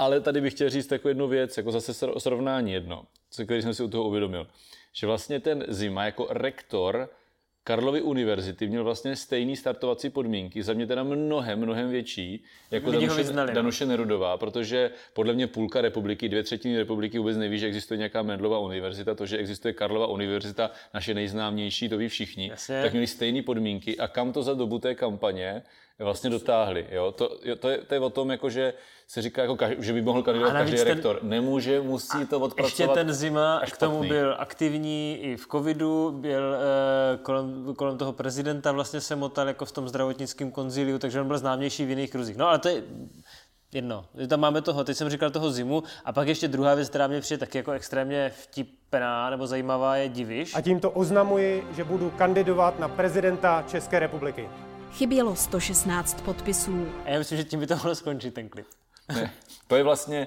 Ale 0.00 0.20
tady 0.20 0.40
bych 0.40 0.52
chtěl 0.52 0.70
říct 0.70 0.92
jako 0.92 1.08
jednu 1.08 1.28
věc, 1.28 1.56
jako 1.56 1.72
zase 1.72 1.94
srovnání 2.18 2.72
jedno, 2.72 3.04
co 3.30 3.44
který 3.44 3.62
jsem 3.62 3.74
si 3.74 3.82
u 3.82 3.88
toho 3.88 4.04
uvědomil. 4.04 4.46
Že 4.92 5.06
vlastně 5.06 5.40
ten 5.40 5.64
Zima 5.68 6.04
jako 6.04 6.26
rektor 6.30 7.08
Karlovy 7.64 8.02
univerzity 8.02 8.66
měl 8.66 8.84
vlastně 8.84 9.16
stejný 9.16 9.56
startovací 9.56 10.10
podmínky, 10.10 10.62
za 10.62 10.72
mě 10.72 10.86
teda 10.86 11.02
mnohem, 11.02 11.58
mnohem 11.58 11.90
větší, 11.90 12.44
jako 12.70 12.90
Danuše, 12.90 13.14
vyznali, 13.14 13.48
no. 13.48 13.54
Danuše 13.54 13.86
Nerudová, 13.86 14.38
protože 14.38 14.90
podle 15.12 15.32
mě 15.32 15.46
půlka 15.46 15.80
republiky, 15.80 16.28
dvě 16.28 16.42
třetiny 16.42 16.78
republiky 16.78 17.18
vůbec 17.18 17.36
neví, 17.36 17.58
že 17.58 17.66
existuje 17.66 17.98
nějaká 17.98 18.22
Mendlova 18.22 18.58
univerzita, 18.58 19.14
to, 19.14 19.26
že 19.26 19.38
existuje 19.38 19.74
Karlova 19.74 20.06
univerzita, 20.06 20.70
naše 20.94 21.14
nejznámější, 21.14 21.88
to 21.88 21.98
ví 21.98 22.08
všichni, 22.08 22.48
Jasně. 22.48 22.82
tak 22.82 22.92
měli 22.92 23.06
stejné 23.06 23.42
podmínky 23.42 23.98
a 23.98 24.08
kam 24.08 24.32
to 24.32 24.42
za 24.42 24.54
dobu 24.54 24.78
té 24.78 24.94
kampaně 24.94 25.62
vlastně 26.04 26.30
dotáhli. 26.30 26.86
Jo? 26.90 27.12
To, 27.12 27.38
to, 27.60 27.68
je, 27.68 27.78
to 27.78 27.94
je 27.94 28.00
o 28.00 28.10
tom, 28.10 28.30
jako, 28.30 28.50
že 28.50 28.74
se 29.08 29.22
říká, 29.22 29.42
jako, 29.42 29.58
že 29.78 29.92
by 29.92 30.02
mohl 30.02 30.22
kandidovat 30.22 30.52
každý 30.52 30.76
ten, 30.76 30.86
rektor. 30.86 31.18
Nemůže, 31.22 31.80
musí 31.80 32.26
to 32.26 32.40
odpracovat. 32.40 32.64
Ještě 32.64 32.88
ten 32.88 33.12
Zima 33.12 33.62
k 33.72 33.76
tomu 33.76 34.04
byl 34.04 34.36
aktivní 34.38 35.18
i 35.20 35.36
v 35.36 35.46
covidu, 35.46 36.10
byl 36.10 36.54
eh, 36.54 37.18
kolem, 37.22 37.74
kolem 37.74 37.98
toho 37.98 38.12
prezidenta, 38.12 38.72
vlastně 38.72 39.00
se 39.00 39.16
motal 39.16 39.48
jako 39.48 39.64
v 39.64 39.72
tom 39.72 39.88
zdravotnickém 39.88 40.50
konziliu, 40.50 40.98
takže 40.98 41.20
on 41.20 41.26
byl 41.26 41.38
známější 41.38 41.84
v 41.84 41.90
jiných 41.90 42.10
kruzích. 42.10 42.36
No 42.36 42.48
ale 42.48 42.58
to 42.58 42.68
je 42.68 42.82
jedno. 43.72 44.04
Tam 44.28 44.40
máme 44.40 44.62
toho, 44.62 44.84
teď 44.84 44.96
jsem 44.96 45.10
říkal 45.10 45.30
toho 45.30 45.50
zimu 45.50 45.82
a 46.04 46.12
pak 46.12 46.28
ještě 46.28 46.48
druhá 46.48 46.74
věc, 46.74 46.88
která 46.88 47.06
mě 47.06 47.20
přijde 47.20 47.38
taky 47.38 47.58
jako 47.58 47.72
extrémně 47.72 48.32
vtipná 48.34 49.30
nebo 49.30 49.46
zajímavá, 49.46 49.96
je 49.96 50.08
diviš. 50.08 50.56
A 50.56 50.60
tímto 50.60 50.90
oznamuji, 50.90 51.66
že 51.76 51.84
budu 51.84 52.10
kandidovat 52.10 52.78
na 52.78 52.88
prezidenta 52.88 53.64
České 53.68 53.98
republiky. 53.98 54.48
Chybělo 54.92 55.36
116 55.36 56.20
podpisů. 56.20 56.92
A 57.04 57.10
já 57.10 57.18
myslím, 57.18 57.38
že 57.38 57.44
tím 57.44 57.60
by 57.60 57.66
to 57.66 57.74
mohlo 57.74 57.94
skončit 57.94 58.34
ten 58.34 58.48
klip. 58.48 58.66
Ne, 59.08 59.32
to 59.66 59.76
je 59.76 59.82
vlastně... 59.82 60.26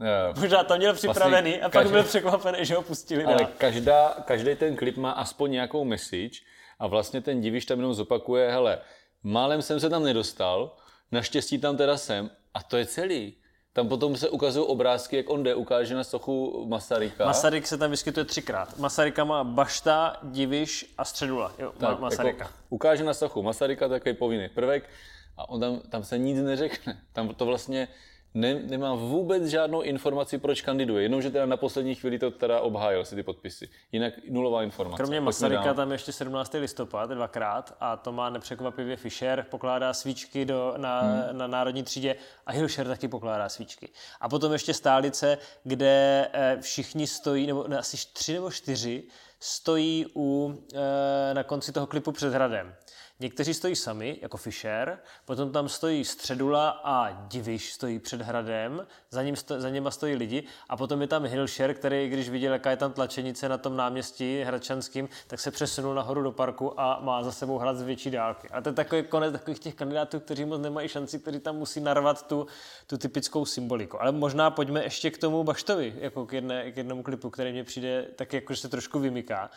Uh, 0.00 0.40
Možná 0.40 0.64
to 0.64 0.76
měl 0.76 0.92
vlastně 0.92 1.10
připravený 1.10 1.50
vlastně 1.50 1.60
a 1.60 1.68
pak 1.68 1.72
každý, 1.72 1.92
byl 1.92 2.02
překvapený, 2.02 2.58
že 2.60 2.74
ho 2.74 2.82
pustili. 2.82 3.24
Ale 3.24 3.44
každá, 3.58 4.16
každý 4.24 4.54
ten 4.54 4.76
klip 4.76 4.96
má 4.96 5.10
aspoň 5.10 5.50
nějakou 5.50 5.84
message 5.84 6.40
a 6.78 6.86
vlastně 6.86 7.20
ten 7.20 7.40
divíš 7.40 7.66
tam 7.66 7.78
jenom 7.78 7.94
zopakuje, 7.94 8.50
hele, 8.50 8.78
málem 9.22 9.62
jsem 9.62 9.80
se 9.80 9.90
tam 9.90 10.02
nedostal, 10.02 10.76
naštěstí 11.12 11.58
tam 11.58 11.76
teda 11.76 11.96
jsem 11.96 12.30
A 12.54 12.62
to 12.62 12.76
je 12.76 12.86
celý. 12.86 13.36
Tam 13.74 13.88
potom 13.88 14.16
se 14.16 14.28
ukazují 14.28 14.66
obrázky, 14.66 15.16
jak 15.16 15.30
on 15.30 15.42
jde, 15.42 15.54
ukáže 15.54 15.94
na 15.94 16.04
sochu 16.04 16.64
Masaryka. 16.68 17.24
Masaryk 17.24 17.66
se 17.66 17.78
tam 17.78 17.90
vyskytuje 17.90 18.24
třikrát. 18.24 18.78
Masaryka 18.78 19.24
má 19.24 19.44
Bašta, 19.44 20.16
Diviš 20.22 20.94
a 20.98 21.04
Středula. 21.04 21.52
Jo, 21.58 21.72
tak, 21.78 22.00
Masaryka. 22.00 22.44
Jako, 22.44 22.54
ukáže 22.68 23.04
na 23.04 23.14
sochu 23.14 23.42
Masaryka 23.42 23.88
takový 23.88 24.14
povinný 24.14 24.48
prvek 24.48 24.90
a 25.36 25.48
on 25.48 25.60
tam, 25.60 25.80
tam 25.88 26.04
se 26.04 26.18
nic 26.18 26.38
neřekne. 26.38 27.00
Tam 27.12 27.28
to 27.28 27.46
vlastně 27.46 27.88
ne, 28.34 28.54
nemá 28.54 28.94
vůbec 28.94 29.44
žádnou 29.44 29.82
informaci, 29.82 30.38
proč 30.38 30.62
kandiduje. 30.62 31.02
Jenomže 31.02 31.30
teda 31.30 31.46
na 31.46 31.56
poslední 31.56 31.94
chvíli 31.94 32.18
to 32.18 32.30
teda 32.30 32.60
obhájil 32.60 33.04
si 33.04 33.14
ty 33.14 33.22
podpisy. 33.22 33.68
Jinak 33.92 34.14
nulová 34.30 34.62
informace. 34.62 34.96
Kromě 34.96 35.20
Masaryka 35.20 35.74
tam 35.74 35.92
ještě 35.92 36.12
17. 36.12 36.54
listopad 36.54 37.10
dvakrát 37.10 37.76
a 37.80 37.96
to 37.96 38.12
má 38.12 38.30
nepřekvapivě 38.30 38.96
Fischer, 38.96 39.46
pokládá 39.50 39.94
svíčky 39.94 40.44
do, 40.44 40.74
na, 40.76 41.00
hmm. 41.00 41.38
na 41.38 41.46
národní 41.46 41.82
třídě 41.82 42.16
a 42.46 42.52
Hilšer 42.52 42.86
taky 42.86 43.08
pokládá 43.08 43.48
svíčky. 43.48 43.88
A 44.20 44.28
potom 44.28 44.52
ještě 44.52 44.74
stálice, 44.74 45.38
kde 45.64 46.28
eh, 46.32 46.56
všichni 46.60 47.06
stojí, 47.06 47.46
nebo 47.46 47.68
ne, 47.68 47.78
asi 47.78 47.96
tři 48.12 48.32
nebo 48.32 48.50
čtyři, 48.50 49.04
stojí 49.40 50.06
u, 50.16 50.54
eh, 50.74 51.34
na 51.34 51.42
konci 51.42 51.72
toho 51.72 51.86
klipu 51.86 52.12
před 52.12 52.34
hradem. 52.34 52.74
Někteří 53.20 53.54
stojí 53.54 53.76
sami, 53.76 54.18
jako 54.22 54.36
Fischer, 54.36 54.98
potom 55.24 55.52
tam 55.52 55.68
stojí 55.68 56.04
Středula 56.04 56.70
a 56.84 57.10
Diviš 57.10 57.72
stojí 57.72 57.98
před 57.98 58.22
hradem, 58.22 58.86
za, 59.10 59.22
ním 59.22 59.36
sto, 59.36 59.60
za 59.60 59.70
něma 59.70 59.90
stojí 59.90 60.14
lidi 60.14 60.44
a 60.68 60.76
potom 60.76 61.00
je 61.00 61.06
tam 61.06 61.24
Hilšer, 61.24 61.74
který, 61.74 62.08
když 62.08 62.28
viděl, 62.28 62.52
jaká 62.52 62.70
je 62.70 62.76
tam 62.76 62.92
tlačenice 62.92 63.48
na 63.48 63.58
tom 63.58 63.76
náměstí 63.76 64.40
hradčanským, 64.40 65.08
tak 65.26 65.40
se 65.40 65.50
přesunul 65.50 65.94
nahoru 65.94 66.22
do 66.22 66.32
parku 66.32 66.80
a 66.80 67.00
má 67.00 67.22
za 67.22 67.32
sebou 67.32 67.58
hrad 67.58 67.76
z 67.76 67.82
větší 67.82 68.10
dálky. 68.10 68.48
A 68.48 68.60
to 68.60 68.68
je 68.68 68.72
takový 68.72 69.02
konec 69.02 69.32
takových 69.32 69.58
těch 69.58 69.74
kandidátů, 69.74 70.20
kteří 70.20 70.44
moc 70.44 70.60
nemají 70.60 70.88
šanci, 70.88 71.18
kteří 71.18 71.40
tam 71.40 71.56
musí 71.56 71.80
narvat 71.80 72.26
tu, 72.26 72.46
tu 72.86 72.98
typickou 72.98 73.44
symboliku. 73.44 74.02
Ale 74.02 74.12
možná 74.12 74.50
pojďme 74.50 74.84
ještě 74.84 75.10
k 75.10 75.18
tomu 75.18 75.44
Baštovi, 75.44 75.94
jako 75.98 76.26
k, 76.26 76.32
jedné, 76.32 76.72
k 76.72 76.76
jednomu 76.76 77.02
klipu, 77.02 77.30
který 77.30 77.52
mě 77.52 77.64
přijde 77.64 78.06
tak 78.16 78.32
jako, 78.32 78.54
že 78.54 78.60
se 78.60 78.68
trošku 78.68 78.98
vymyká 78.98 79.50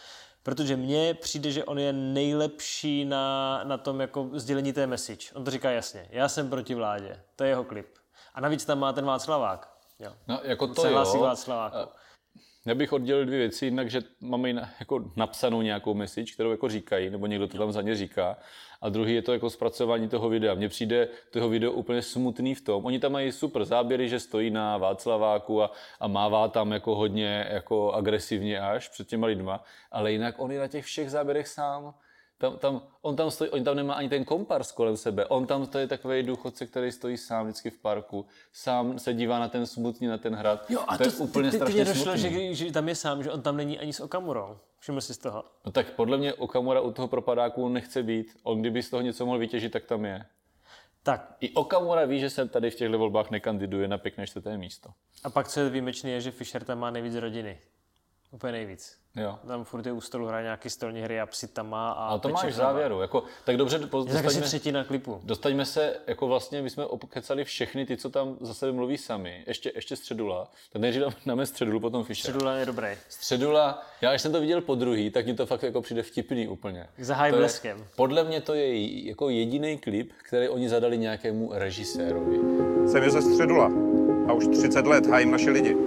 protože 0.48 0.76
mně 0.76 1.14
přijde, 1.14 1.52
že 1.52 1.66
on 1.66 1.80
je 1.80 1.94
nejlepší 1.94 3.06
na, 3.06 3.62
na 3.64 3.78
tom 3.78 4.02
jako 4.02 4.30
sdělení 4.34 4.74
té 4.74 4.88
message. 4.88 5.32
On 5.34 5.44
to 5.44 5.52
říká 5.52 5.72
jasně, 5.72 6.08
já 6.10 6.30
jsem 6.30 6.50
proti 6.50 6.76
vládě, 6.76 7.24
to 7.36 7.44
je 7.44 7.50
jeho 7.50 7.64
klip. 7.64 7.88
A 8.34 8.42
navíc 8.42 8.66
tam 8.66 8.80
má 8.80 8.94
ten 8.94 9.06
Václavák. 9.06 9.78
Jo. 10.00 10.14
No, 10.28 10.40
jako 10.44 10.68
to 10.68 10.88
jo. 10.88 11.22
Václaváku. 11.22 11.92
Já 12.66 12.76
bych 12.76 12.94
oddělil 12.94 13.26
dvě 13.26 13.40
věci, 13.40 13.66
jednak, 13.66 13.90
že 13.90 14.02
máme 14.22 14.70
jako 14.80 15.12
napsanou 15.16 15.62
nějakou 15.62 15.94
message, 15.94 16.34
kterou 16.34 16.52
jako 16.52 16.70
říkají, 16.70 17.10
nebo 17.10 17.28
někdo 17.28 17.48
to 17.48 17.58
tam 17.58 17.72
za 17.72 17.82
ně 17.82 17.96
říká. 17.96 18.38
A 18.82 18.90
druhý 18.90 19.14
je 19.14 19.22
to 19.22 19.34
jako 19.34 19.50
zpracování 19.50 20.10
toho 20.10 20.30
videa. 20.30 20.54
Mně 20.54 20.70
přijde 20.70 21.08
toho 21.32 21.50
video 21.50 21.72
úplně 21.72 22.02
smutný 22.02 22.56
v 22.56 22.62
tom. 22.62 22.86
Oni 22.86 23.00
tam 23.00 23.12
mají 23.12 23.32
super 23.32 23.66
záběry, 23.66 24.10
že 24.10 24.20
stojí 24.20 24.50
na 24.50 24.78
Václaváku 24.78 25.64
a, 25.64 25.72
a 26.00 26.08
mává 26.08 26.48
tam 26.48 26.72
jako 26.72 26.96
hodně 26.96 27.48
jako 27.50 27.92
agresivně 27.92 28.60
až 28.60 28.90
před 28.90 29.08
těma 29.08 29.28
lidma, 29.28 29.64
ale 29.92 30.12
jinak 30.12 30.36
on 30.38 30.52
je 30.52 30.60
na 30.60 30.68
těch 30.68 30.86
všech 30.86 31.12
záběrech 31.12 31.48
sám 31.48 31.94
tam, 32.38 32.58
tam, 32.58 32.82
on 33.02 33.16
tam 33.16 33.32
stojí, 33.32 33.52
on 33.52 33.64
tam 33.64 33.76
nemá 33.76 33.94
ani 33.94 34.10
ten 34.10 34.26
kompars 34.26 34.72
kolem 34.72 34.98
sebe. 34.98 35.26
On 35.26 35.48
tam 35.48 35.68
to 35.68 35.80
je 35.80 35.88
takový 35.88 36.24
důchodce, 36.24 36.66
který 36.66 36.92
stojí 36.92 37.18
sám 37.18 37.46
vždycky 37.46 37.70
v 37.70 37.78
parku. 37.78 38.26
Sám 38.54 39.00
se 39.00 39.14
dívá 39.14 39.40
na 39.40 39.48
ten 39.48 39.66
smutný, 39.66 40.08
na 40.08 40.18
ten 40.18 40.36
hrad. 40.36 40.70
Jo, 40.70 40.80
a 40.88 40.98
to, 40.98 41.04
to 41.04 41.10
je 41.10 41.16
úplně 41.16 41.52
ty, 41.52 41.58
strašně 41.58 41.86
ty 41.86 41.94
došlo, 41.94 42.18
že, 42.18 42.54
že, 42.54 42.72
tam 42.72 42.90
je 42.90 42.96
sám, 42.96 43.24
že 43.24 43.32
on 43.32 43.42
tam 43.42 43.58
není 43.58 43.80
ani 43.80 43.94
s 43.94 44.00
Okamurou. 44.00 44.58
Všiml 44.80 45.02
si 45.02 45.14
z 45.14 45.18
toho? 45.18 45.44
No 45.66 45.72
tak 45.72 45.92
podle 45.92 46.18
mě 46.18 46.34
Okamura 46.34 46.82
u 46.82 46.92
toho 46.92 47.08
propadáku 47.08 47.70
nechce 47.70 48.04
být. 48.04 48.38
On 48.44 48.62
kdyby 48.62 48.84
z 48.84 48.90
toho 48.90 49.02
něco 49.02 49.26
mohl 49.26 49.38
vytěžit, 49.38 49.72
tak 49.72 49.86
tam 49.86 50.06
je. 50.06 50.26
Tak. 51.04 51.36
I 51.40 51.54
Okamura 51.54 52.06
ví, 52.06 52.20
že 52.20 52.30
se 52.30 52.48
tady 52.48 52.70
v 52.70 52.76
těchto 52.76 53.00
volbách 53.00 53.32
nekandiduje 53.32 53.88
na 53.88 53.98
pěkné 53.98 54.28
čtvrté 54.28 54.58
místo. 54.58 54.90
A 55.24 55.30
pak, 55.30 55.48
co 55.48 55.60
je 55.60 55.70
výjimečné, 55.70 56.10
je, 56.10 56.22
že 56.22 56.32
Fischer 56.32 56.64
tam 56.64 56.80
má 56.80 56.92
nejvíc 56.92 57.16
rodiny. 57.16 57.60
Úplně 58.32 58.52
nejvíc. 58.52 58.98
Jo. 59.16 59.40
Tam 59.48 59.64
furt 59.64 59.86
je 59.86 59.92
u 59.92 60.02
stolu 60.02 60.28
hraje 60.28 60.44
nějaký 60.44 60.70
stolní 60.70 61.02
hry 61.02 61.20
a 61.22 61.26
psi 61.26 61.48
tam 61.48 61.70
má. 61.70 61.92
A 61.92 62.08
Ale 62.08 62.20
to 62.20 62.30
máš 62.30 62.46
v 62.46 62.56
závěru. 62.56 63.02
Jako, 63.02 63.24
tak 63.44 63.58
dobře, 63.58 63.80
dostaňme, 63.80 64.34
je 64.34 64.42
třetina 64.42 64.84
klipu. 64.84 65.22
Dostaňme 65.24 65.66
se, 65.66 65.96
jako 66.08 66.28
vlastně, 66.28 66.62
my 66.62 66.70
jsme 66.70 66.86
okecali 66.86 67.44
všechny 67.44 67.86
ty, 67.86 67.98
co 67.98 68.10
tam 68.10 68.38
za 68.42 68.54
sebe 68.54 68.72
mluví 68.72 68.98
sami. 68.98 69.44
Ještě, 69.48 69.72
ještě 69.76 69.96
Středula. 69.96 70.52
Tak 70.74 70.82
nejdřív 70.82 71.04
dáme 71.26 71.46
Středulu, 71.46 71.80
potom 71.80 72.04
Fischer. 72.04 72.32
Středula 72.32 72.56
je 72.56 72.66
dobrý. 72.66 72.88
Středula, 73.10 73.84
já 74.02 74.12
když 74.12 74.22
jsem 74.22 74.32
to 74.32 74.40
viděl 74.40 74.62
po 74.62 74.76
druhý, 74.76 75.10
tak 75.10 75.26
mi 75.26 75.34
to 75.34 75.46
fakt 75.46 75.64
jako 75.64 75.82
přijde 75.82 76.04
vtipný 76.04 76.48
úplně. 76.48 76.88
Zahaj 76.98 77.32
bleskem. 77.32 77.78
Je, 77.78 77.86
podle 77.96 78.24
mě 78.24 78.42
to 78.42 78.54
je 78.54 79.04
jako 79.08 79.30
jediný 79.30 79.78
klip, 79.78 80.12
který 80.24 80.50
oni 80.50 80.70
zadali 80.70 80.98
nějakému 80.98 81.50
režisérovi. 81.54 82.38
Jsem 82.88 83.04
Josef 83.04 83.24
Středula 83.24 83.72
a 84.28 84.34
už 84.34 84.48
30 84.48 84.86
let 84.86 85.06
hájím 85.06 85.32
naše 85.32 85.50
lidi. 85.50 85.87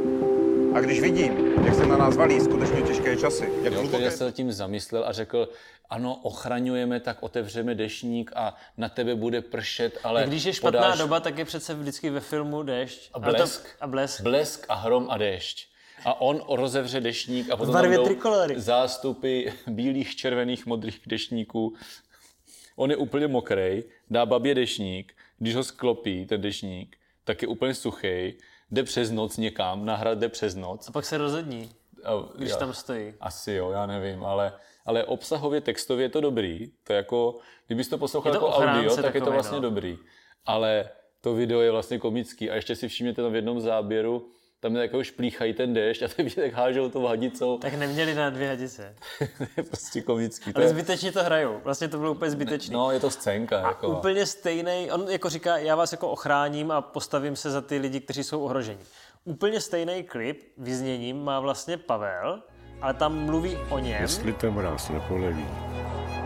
A 0.74 0.80
když 0.80 1.00
vidím, 1.00 1.52
jak 1.64 1.74
se 1.74 1.86
na 1.86 1.96
nás 1.96 2.16
valí 2.16 2.40
skutečně 2.40 2.82
těžké 2.82 3.16
časy, 3.16 3.52
jak 3.62 3.72
jo, 3.72 3.80
hluboké... 3.80 4.10
se 4.10 4.32
tím 4.32 4.52
zamyslel 4.52 5.04
a 5.06 5.12
řekl, 5.12 5.48
ano, 5.90 6.20
ochraňujeme, 6.22 7.00
tak 7.00 7.22
otevřeme 7.22 7.74
dešník 7.74 8.32
a 8.34 8.56
na 8.76 8.88
tebe 8.88 9.14
bude 9.14 9.40
pršet, 9.40 9.98
ale 10.04 10.22
a 10.24 10.26
Když 10.26 10.44
je 10.44 10.52
špatná 10.52 10.80
podáš... 10.80 10.98
doba, 10.98 11.20
tak 11.20 11.38
je 11.38 11.44
přece 11.44 11.74
vždycky 11.74 12.10
ve 12.10 12.20
filmu 12.20 12.62
dešť. 12.62 13.10
A 13.12 13.18
blesk. 13.18 13.66
A, 13.66 13.78
to... 13.78 13.84
a 13.84 13.86
blesk. 13.86 14.22
Blesk 14.22 14.66
a 14.68 14.74
hrom 14.74 15.06
a 15.10 15.18
déšť. 15.18 15.70
A 16.04 16.20
on 16.20 16.42
rozevře 16.48 17.00
dešník 17.00 17.50
a 17.50 17.56
potom 17.56 17.74
tam 17.74 17.92
jdou 17.92 18.04
trikolory. 18.04 18.60
zástupy 18.60 19.48
bílých, 19.66 20.16
červených, 20.16 20.66
modrých 20.66 21.00
dešníků. 21.06 21.74
On 22.76 22.90
je 22.90 22.96
úplně 22.96 23.28
mokrý, 23.28 23.82
dá 24.10 24.26
babě 24.26 24.54
dešník, 24.54 25.12
když 25.38 25.54
ho 25.54 25.64
sklopí, 25.64 26.26
ten 26.26 26.40
dešník, 26.40 26.96
tak 27.24 27.42
je 27.42 27.48
úplně 27.48 27.74
suchý 27.74 28.34
jde 28.70 28.82
přes 28.82 29.10
noc 29.10 29.36
někam, 29.36 29.84
na 29.84 29.96
hrad 29.96 30.18
jde 30.18 30.28
přes 30.28 30.54
noc. 30.54 30.88
A 30.88 30.92
pak 30.92 31.04
se 31.04 31.18
rozední, 31.18 31.70
a, 32.04 32.12
když 32.36 32.50
já, 32.50 32.56
tam 32.56 32.74
stojí. 32.74 33.14
Asi 33.20 33.52
jo, 33.52 33.70
já 33.70 33.86
nevím, 33.86 34.24
ale, 34.24 34.52
ale 34.86 35.04
obsahově, 35.04 35.60
textově 35.60 36.04
je 36.04 36.08
to 36.08 36.20
dobrý. 36.20 36.72
To 36.84 36.92
jako, 36.92 37.38
kdybys 37.66 37.88
to 37.88 37.98
poslouchal 37.98 38.32
jako 38.32 38.48
audio, 38.48 38.96
tak 38.96 39.14
je 39.14 39.20
to 39.20 39.30
vlastně 39.30 39.56
no. 39.56 39.62
dobrý. 39.62 39.98
Ale 40.46 40.88
to 41.20 41.34
video 41.34 41.60
je 41.60 41.70
vlastně 41.70 41.98
komický 41.98 42.50
a 42.50 42.54
ještě 42.54 42.76
si 42.76 42.88
všimněte 42.88 43.22
tam 43.22 43.32
v 43.32 43.34
jednom 43.34 43.60
záběru, 43.60 44.30
tam 44.60 44.76
jako 44.76 44.98
už 44.98 45.10
plíchají 45.10 45.54
ten 45.54 45.74
déšť 45.74 46.02
a 46.02 46.08
ty 46.08 46.22
vidíte, 46.22 46.42
jak 46.42 46.52
hážou 46.54 46.88
tou 46.88 47.06
hadicou. 47.06 47.58
Tak 47.58 47.74
neměli 47.74 48.14
na 48.14 48.30
dvě 48.30 48.48
hadice. 48.48 48.94
to 49.38 49.44
je 49.56 49.62
prostě 49.62 50.02
komický. 50.02 50.52
Ale 50.54 50.68
zbytečně 50.68 51.12
to 51.12 51.22
hrajou. 51.24 51.60
Vlastně 51.64 51.88
to 51.88 51.98
bylo 51.98 52.12
úplně 52.12 52.30
zbytečné. 52.30 52.74
No, 52.74 52.90
je 52.90 53.00
to 53.00 53.10
scénka. 53.10 53.58
A 53.58 53.68
jako. 53.68 53.88
úplně 53.88 54.26
stejný. 54.26 54.90
On 54.92 55.06
jako 55.08 55.28
říká, 55.28 55.56
já 55.56 55.76
vás 55.76 55.92
jako 55.92 56.08
ochráním 56.08 56.70
a 56.70 56.80
postavím 56.80 57.36
se 57.36 57.50
za 57.50 57.60
ty 57.60 57.78
lidi, 57.78 58.00
kteří 58.00 58.24
jsou 58.24 58.44
ohroženi. 58.44 58.80
Úplně 59.24 59.60
stejný 59.60 60.02
klip 60.02 60.52
vyzněním 60.58 61.24
má 61.24 61.40
vlastně 61.40 61.76
Pavel, 61.76 62.42
ale 62.80 62.94
tam 62.94 63.24
mluví 63.24 63.58
o 63.70 63.78
něm. 63.78 64.02
Jestli 64.02 64.32
ten 64.32 64.50
mráz 64.50 64.88
nepoleví, 64.88 65.46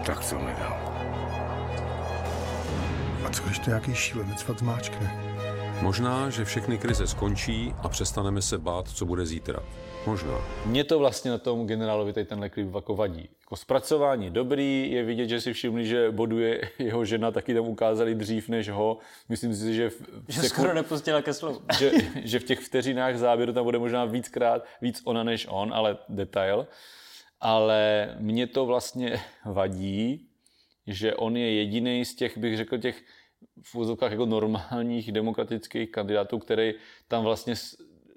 tak 0.06 0.28
to 0.30 0.38
nedám. 0.38 0.94
A 3.26 3.30
co 3.30 3.42
to 3.42 3.70
nějaký 3.70 3.94
šílenec 3.94 4.42
fakt 4.42 4.58
zmáčkne? 4.58 5.33
Možná, 5.84 6.30
že 6.30 6.44
všechny 6.44 6.78
krize 6.78 7.06
skončí 7.06 7.74
a 7.82 7.88
přestaneme 7.88 8.42
se 8.42 8.58
bát, 8.58 8.88
co 8.88 9.06
bude 9.06 9.26
zítra. 9.26 9.60
Možná. 10.06 10.32
Mně 10.66 10.84
to 10.84 10.98
vlastně 10.98 11.30
na 11.30 11.38
tom 11.38 11.66
generálovi 11.66 12.12
tady 12.12 12.26
tenhle 12.26 12.48
klip 12.48 12.74
jako 12.74 12.96
vadí. 12.96 13.28
Jako 13.40 13.56
zpracování 13.56 14.30
dobrý, 14.30 14.92
je 14.92 15.04
vidět, 15.04 15.28
že 15.28 15.40
si 15.40 15.52
všimli, 15.52 15.86
že 15.86 16.10
boduje 16.10 16.60
jeho 16.78 17.04
žena, 17.04 17.30
taky 17.30 17.54
tam 17.54 17.66
ukázali 17.66 18.14
dřív 18.14 18.48
než 18.48 18.68
ho. 18.68 18.98
Myslím 19.28 19.54
si, 19.54 19.74
že... 19.74 19.90
V, 19.90 20.02
že 20.28 20.42
skoro 20.42 20.74
nepustila 20.74 21.22
ke 21.22 21.32
slovu. 21.32 21.60
že, 21.78 21.90
že 22.14 22.38
v 22.38 22.44
těch 22.44 22.60
vteřinách 22.60 23.18
záběru 23.18 23.52
tam 23.52 23.64
bude 23.64 23.78
možná 23.78 24.04
víckrát 24.04 24.64
víc 24.80 25.02
ona 25.04 25.22
než 25.22 25.46
on, 25.50 25.74
ale 25.74 25.98
detail. 26.08 26.66
Ale 27.40 28.08
mně 28.18 28.46
to 28.46 28.66
vlastně 28.66 29.20
vadí, 29.44 30.28
že 30.86 31.14
on 31.14 31.36
je 31.36 31.54
jediný 31.54 32.04
z 32.04 32.14
těch, 32.14 32.38
bych 32.38 32.56
řekl, 32.56 32.78
těch 32.78 33.02
v 33.62 33.74
úzovkách 33.74 34.10
jako 34.10 34.26
normálních 34.26 35.12
demokratických 35.12 35.90
kandidátů, 35.90 36.38
který 36.38 36.74
tam 37.08 37.24
vlastně 37.24 37.54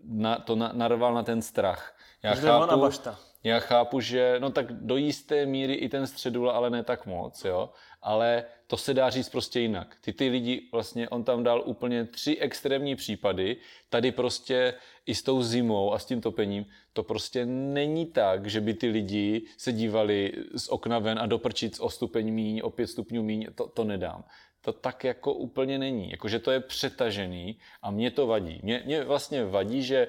na, 0.03 0.35
to 0.35 0.55
na, 0.55 0.71
narval 0.73 1.13
na 1.13 1.23
ten 1.23 1.41
strach. 1.41 1.97
Já 2.23 2.35
chápu, 2.35 2.79
bašta. 2.79 3.19
já 3.43 3.59
chápu, 3.59 3.99
že 3.99 4.35
no 4.39 4.49
tak 4.49 4.71
do 4.71 4.97
jisté 4.97 5.45
míry 5.45 5.73
i 5.73 5.89
ten 5.89 6.07
středula, 6.07 6.53
ale 6.53 6.69
ne 6.69 6.83
tak 6.83 7.05
moc, 7.05 7.45
jo. 7.45 7.69
Ale 8.01 8.43
to 8.67 8.77
se 8.77 8.93
dá 8.93 9.09
říct 9.09 9.29
prostě 9.29 9.59
jinak. 9.59 9.95
Ty 10.01 10.13
ty 10.13 10.29
lidi, 10.29 10.69
vlastně 10.71 11.09
on 11.09 11.23
tam 11.23 11.43
dal 11.43 11.63
úplně 11.65 12.05
tři 12.05 12.37
extrémní 12.37 12.95
případy. 12.95 13.57
Tady 13.89 14.11
prostě 14.11 14.73
i 15.05 15.15
s 15.15 15.23
tou 15.23 15.43
zimou 15.43 15.93
a 15.93 15.99
s 15.99 16.05
tím 16.05 16.21
topením, 16.21 16.65
to 16.93 17.03
prostě 17.03 17.45
není 17.45 18.05
tak, 18.05 18.47
že 18.47 18.61
by 18.61 18.73
ty 18.73 18.87
lidi 18.87 19.45
se 19.57 19.71
dívali 19.71 20.33
z 20.55 20.67
okna 20.69 20.99
ven 20.99 21.19
a 21.19 21.25
doprčit 21.25 21.77
o 21.79 21.89
stupeň 21.89 22.33
míň, 22.33 22.61
o 22.63 22.69
pět 22.69 22.87
stupňů 22.87 23.23
míň, 23.23 23.47
to, 23.55 23.67
to 23.67 23.83
nedám 23.83 24.23
to 24.67 24.73
tak 24.73 25.03
jako 25.03 25.33
úplně 25.33 25.79
není. 25.79 26.11
Jakože 26.11 26.39
to 26.39 26.51
je 26.51 26.59
přetažený 26.59 27.59
a 27.81 27.91
mě 27.91 28.11
to 28.11 28.27
vadí. 28.27 28.59
Mě, 28.63 28.83
mě 28.85 29.03
vlastně 29.03 29.45
vadí, 29.45 29.83
že 29.83 30.07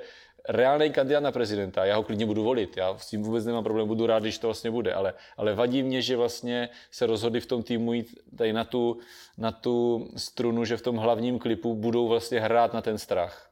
reálný 0.48 0.90
kandidát 0.90 1.20
na 1.20 1.32
prezidenta, 1.32 1.84
já 1.84 1.96
ho 1.96 2.02
klidně 2.02 2.26
budu 2.26 2.42
volit, 2.42 2.76
já 2.76 2.98
s 2.98 3.06
tím 3.06 3.22
vůbec 3.22 3.44
nemám 3.44 3.64
problém, 3.64 3.88
budu 3.88 4.06
rád, 4.06 4.22
když 4.22 4.38
to 4.38 4.46
vlastně 4.46 4.70
bude, 4.70 4.94
ale, 4.94 5.14
ale 5.36 5.54
vadí 5.54 5.82
mě, 5.82 6.02
že 6.02 6.16
vlastně 6.16 6.68
se 6.90 7.06
rozhodli 7.06 7.40
v 7.40 7.46
tom 7.46 7.62
týmu 7.62 7.92
jít 7.92 8.18
tady 8.38 8.52
na 8.52 8.64
tu, 8.64 8.98
na 9.38 9.52
tu 9.52 10.08
strunu, 10.16 10.64
že 10.64 10.76
v 10.76 10.82
tom 10.82 10.96
hlavním 10.96 11.38
klipu 11.38 11.74
budou 11.74 12.08
vlastně 12.08 12.40
hrát 12.40 12.74
na 12.74 12.82
ten 12.82 12.98
strach. 12.98 13.50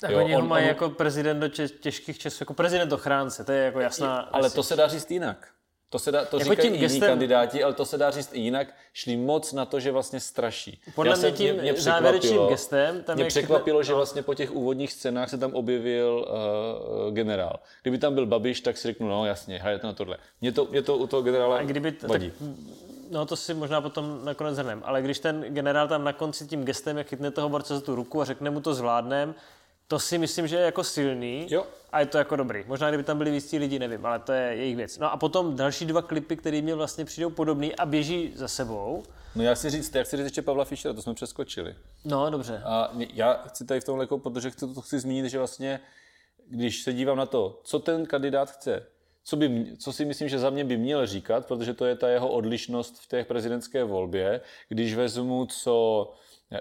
Tak 0.00 0.10
jo, 0.10 0.24
oni 0.24 0.34
ho 0.34 0.42
mají 0.42 0.64
on, 0.64 0.68
jako 0.68 0.90
prezident 0.90 1.40
do 1.40 1.48
těžkých 1.80 2.18
časů, 2.18 2.42
jako 2.42 2.54
prezident 2.54 2.92
ochránce, 2.92 3.44
to 3.44 3.52
je 3.52 3.64
jako 3.64 3.80
jasná... 3.80 4.16
Ale 4.20 4.50
to 4.50 4.62
se 4.62 4.76
dá 4.76 4.88
říct 4.88 5.10
jinak. 5.10 5.48
To 5.92 5.98
se 5.98 6.12
dá, 6.12 6.24
to 6.24 6.38
jako 6.38 6.50
říkají 6.50 6.68
jiní 6.68 6.78
gestem... 6.78 7.08
kandidáti, 7.08 7.64
ale 7.64 7.74
to 7.74 7.84
se 7.84 7.98
dá 7.98 8.10
říct 8.10 8.30
i 8.32 8.40
jinak. 8.40 8.68
Šli 8.92 9.16
moc 9.16 9.52
na 9.52 9.64
to, 9.64 9.80
že 9.80 9.92
vlastně 9.92 10.20
straší. 10.20 10.80
Podle 10.94 11.16
mě 11.16 11.32
tím 11.32 11.54
mě, 11.54 11.72
mě 11.72 11.80
závěrečným 11.80 12.46
gestem... 12.46 13.02
Tam 13.02 13.16
mě 13.16 13.24
překvapilo, 13.24 13.78
chytne... 13.78 13.86
že 13.86 13.94
vlastně 13.94 14.22
po 14.22 14.34
těch 14.34 14.52
úvodních 14.52 14.92
scénách 14.92 15.30
se 15.30 15.38
tam 15.38 15.54
objevil 15.54 16.26
uh, 16.28 17.14
generál. 17.14 17.60
Kdyby 17.82 17.98
tam 17.98 18.14
byl 18.14 18.26
Babiš, 18.26 18.60
tak 18.60 18.76
si 18.76 18.88
řeknu, 18.88 19.08
no 19.08 19.26
jasně, 19.26 19.58
hrajete 19.58 19.86
na 19.86 19.92
tohle. 19.92 20.16
Mě 20.40 20.52
to, 20.52 20.64
mě 20.64 20.82
to 20.82 20.96
u 20.96 21.06
toho 21.06 21.22
generála 21.22 21.58
A 21.58 21.62
kdyby 21.62 21.92
t- 21.92 22.06
vadí. 22.06 22.30
Tak, 22.30 22.48
no 23.10 23.26
to 23.26 23.36
si 23.36 23.54
možná 23.54 23.80
potom 23.80 24.20
nakonec 24.24 24.58
hrnem, 24.58 24.82
ale 24.84 25.02
když 25.02 25.18
ten 25.18 25.44
generál 25.48 25.88
tam 25.88 26.04
na 26.04 26.12
konci 26.12 26.46
tím 26.46 26.64
gestem, 26.64 26.98
jak 26.98 27.06
chytne 27.06 27.30
toho 27.30 27.48
borce 27.48 27.74
za 27.74 27.80
tu 27.80 27.94
ruku 27.94 28.20
a 28.20 28.24
řekne 28.24 28.50
mu 28.50 28.60
to 28.60 28.74
zvládnem, 28.74 29.34
to 29.92 29.98
si 29.98 30.18
myslím, 30.18 30.46
že 30.46 30.56
je 30.56 30.62
jako 30.62 30.84
silný 30.84 31.46
jo. 31.50 31.66
a 31.92 32.00
je 32.00 32.06
to 32.06 32.18
jako 32.18 32.36
dobrý. 32.36 32.64
Možná 32.66 32.88
kdyby 32.88 33.02
tam 33.02 33.18
byli 33.18 33.30
víc 33.30 33.52
lidi, 33.52 33.78
nevím, 33.78 34.06
ale 34.06 34.18
to 34.18 34.32
je 34.32 34.56
jejich 34.56 34.76
věc. 34.76 34.98
No 34.98 35.12
a 35.12 35.16
potom 35.16 35.56
další 35.56 35.84
dva 35.84 36.02
klipy, 36.02 36.36
které 36.36 36.62
mě 36.62 36.74
vlastně 36.74 37.04
přijdou 37.04 37.30
podobný 37.30 37.76
a 37.76 37.86
běží 37.86 38.32
za 38.34 38.48
sebou. 38.48 39.02
No 39.34 39.42
já 39.42 39.54
chci 39.54 39.70
říct, 39.70 39.94
já 39.94 40.02
chci 40.02 40.16
říct 40.16 40.24
ještě 40.24 40.42
Pavla 40.42 40.64
Fischera, 40.64 40.94
to 40.94 41.02
jsme 41.02 41.14
přeskočili. 41.14 41.74
No, 42.04 42.30
dobře. 42.30 42.62
A 42.64 42.92
já 43.14 43.32
chci 43.48 43.64
tady 43.64 43.80
v 43.80 43.84
tom 43.84 44.00
jako, 44.00 44.18
protože 44.18 44.50
chci, 44.50 44.74
to 44.74 44.80
chci 44.80 44.98
zmínit, 44.98 45.30
že 45.30 45.38
vlastně, 45.38 45.80
když 46.48 46.82
se 46.82 46.92
dívám 46.92 47.16
na 47.16 47.26
to, 47.26 47.60
co 47.64 47.78
ten 47.78 48.06
kandidát 48.06 48.50
chce, 48.50 48.86
co, 49.24 49.36
by, 49.36 49.66
co 49.78 49.92
si 49.92 50.04
myslím, 50.04 50.28
že 50.28 50.38
za 50.38 50.50
mě 50.50 50.64
by 50.64 50.76
měl 50.76 51.06
říkat, 51.06 51.46
protože 51.46 51.74
to 51.74 51.84
je 51.84 51.96
ta 51.96 52.08
jeho 52.08 52.28
odlišnost 52.28 53.00
v 53.00 53.06
té 53.06 53.24
prezidentské 53.24 53.84
volbě, 53.84 54.40
když 54.68 54.94
vezmu, 54.94 55.46
co 55.46 56.12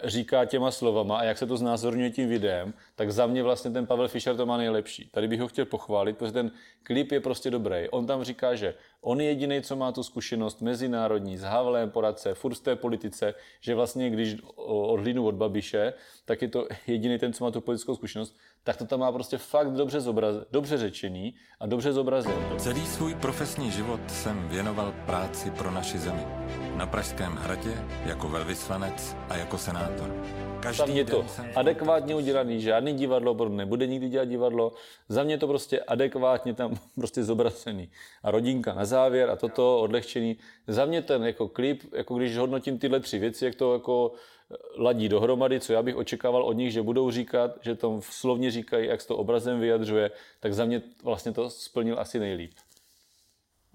říká 0.03 0.45
těma 0.45 0.71
slovama 0.71 1.17
a 1.17 1.23
jak 1.23 1.37
se 1.37 1.47
to 1.47 1.57
znázorňuje 1.57 2.09
tím 2.09 2.29
videem, 2.29 2.73
tak 2.95 3.11
za 3.11 3.27
mě 3.27 3.43
vlastně 3.43 3.71
ten 3.71 3.87
Pavel 3.87 4.07
Fischer 4.07 4.35
to 4.35 4.45
má 4.45 4.57
nejlepší. 4.57 5.09
Tady 5.13 5.27
bych 5.27 5.41
ho 5.41 5.47
chtěl 5.47 5.65
pochválit, 5.65 6.17
protože 6.17 6.31
ten 6.31 6.51
klip 6.83 7.11
je 7.11 7.19
prostě 7.19 7.51
dobrý. 7.51 7.89
On 7.89 8.05
tam 8.05 8.23
říká, 8.23 8.55
že 8.55 8.73
on 9.01 9.21
je 9.21 9.27
jediný, 9.27 9.61
co 9.61 9.75
má 9.75 9.91
tu 9.91 10.03
zkušenost 10.03 10.61
mezinárodní 10.61 11.37
s 11.37 11.41
Havlem, 11.41 11.89
poradce, 11.89 12.33
furt 12.33 12.59
té 12.59 12.75
politice, 12.75 13.33
že 13.61 13.75
vlastně 13.75 14.09
když 14.09 14.35
odhlídnu 14.65 15.25
od 15.25 15.35
Babiše, 15.35 15.93
tak 16.25 16.41
je 16.41 16.47
to 16.47 16.67
jediný 16.87 17.19
ten, 17.19 17.33
co 17.33 17.43
má 17.43 17.51
tu 17.51 17.61
politickou 17.61 17.95
zkušenost, 17.95 18.35
tak 18.63 18.77
to 18.77 18.85
tam 18.85 18.99
má 18.99 19.11
prostě 19.11 19.37
fakt 19.37 19.71
dobře, 19.71 20.01
zobraz, 20.01 20.35
dobře 20.51 20.77
řečený 20.77 21.35
a 21.59 21.67
dobře 21.67 21.93
zobrazen. 21.93 22.33
Celý 22.57 22.85
svůj 22.85 23.15
profesní 23.15 23.71
život 23.71 23.99
jsem 24.07 24.49
věnoval 24.49 24.93
práci 25.05 25.51
pro 25.51 25.71
naši 25.71 25.97
zemi. 25.97 26.25
Na 26.81 26.87
Pražském 26.87 27.35
hradě, 27.35 27.85
jako 28.05 28.29
velvyslanec 28.29 29.15
a 29.29 29.37
jako 29.37 29.57
senátor. 29.57 30.25
Každý 30.59 30.83
Tam 30.83 30.89
je 30.89 31.05
to 31.05 31.25
adekvátně 31.55 32.15
udělaný, 32.15 32.61
žádný 32.61 32.93
divadlo, 32.93 33.35
protože 33.35 33.55
nebude 33.55 33.87
nikdy 33.87 34.09
dělat 34.09 34.25
divadlo. 34.25 34.73
Za 35.09 35.23
mě 35.23 35.37
to 35.37 35.47
prostě 35.47 35.79
adekvátně 35.79 36.53
tam 36.53 36.75
prostě 36.95 37.23
zobrazený. 37.23 37.89
A 38.23 38.31
rodinka 38.31 38.73
na 38.73 38.85
závěr 38.85 39.29
a 39.29 39.35
toto 39.35 39.79
odlehčený. 39.79 40.37
Za 40.67 40.85
mě 40.85 41.01
ten 41.01 41.23
jako 41.23 41.47
klip, 41.47 41.83
jako 41.93 42.15
když 42.15 42.37
hodnotím 42.37 42.79
tyhle 42.79 42.99
tři 42.99 43.19
věci, 43.19 43.45
jak 43.45 43.55
to 43.55 43.73
jako 43.73 44.11
ladí 44.77 45.09
dohromady, 45.09 45.59
co 45.59 45.73
já 45.73 45.83
bych 45.83 45.95
očekával 45.95 46.43
od 46.43 46.53
nich, 46.53 46.71
že 46.71 46.81
budou 46.81 47.11
říkat, 47.11 47.51
že 47.61 47.75
to 47.75 47.99
slovně 48.01 48.51
říkají, 48.51 48.87
jak 48.87 49.01
se 49.01 49.07
to 49.07 49.17
obrazem 49.17 49.59
vyjadřuje, 49.59 50.11
tak 50.39 50.53
za 50.53 50.65
mě 50.65 50.81
vlastně 51.03 51.31
to 51.31 51.49
splnil 51.49 51.99
asi 51.99 52.19
nejlíp. 52.19 52.51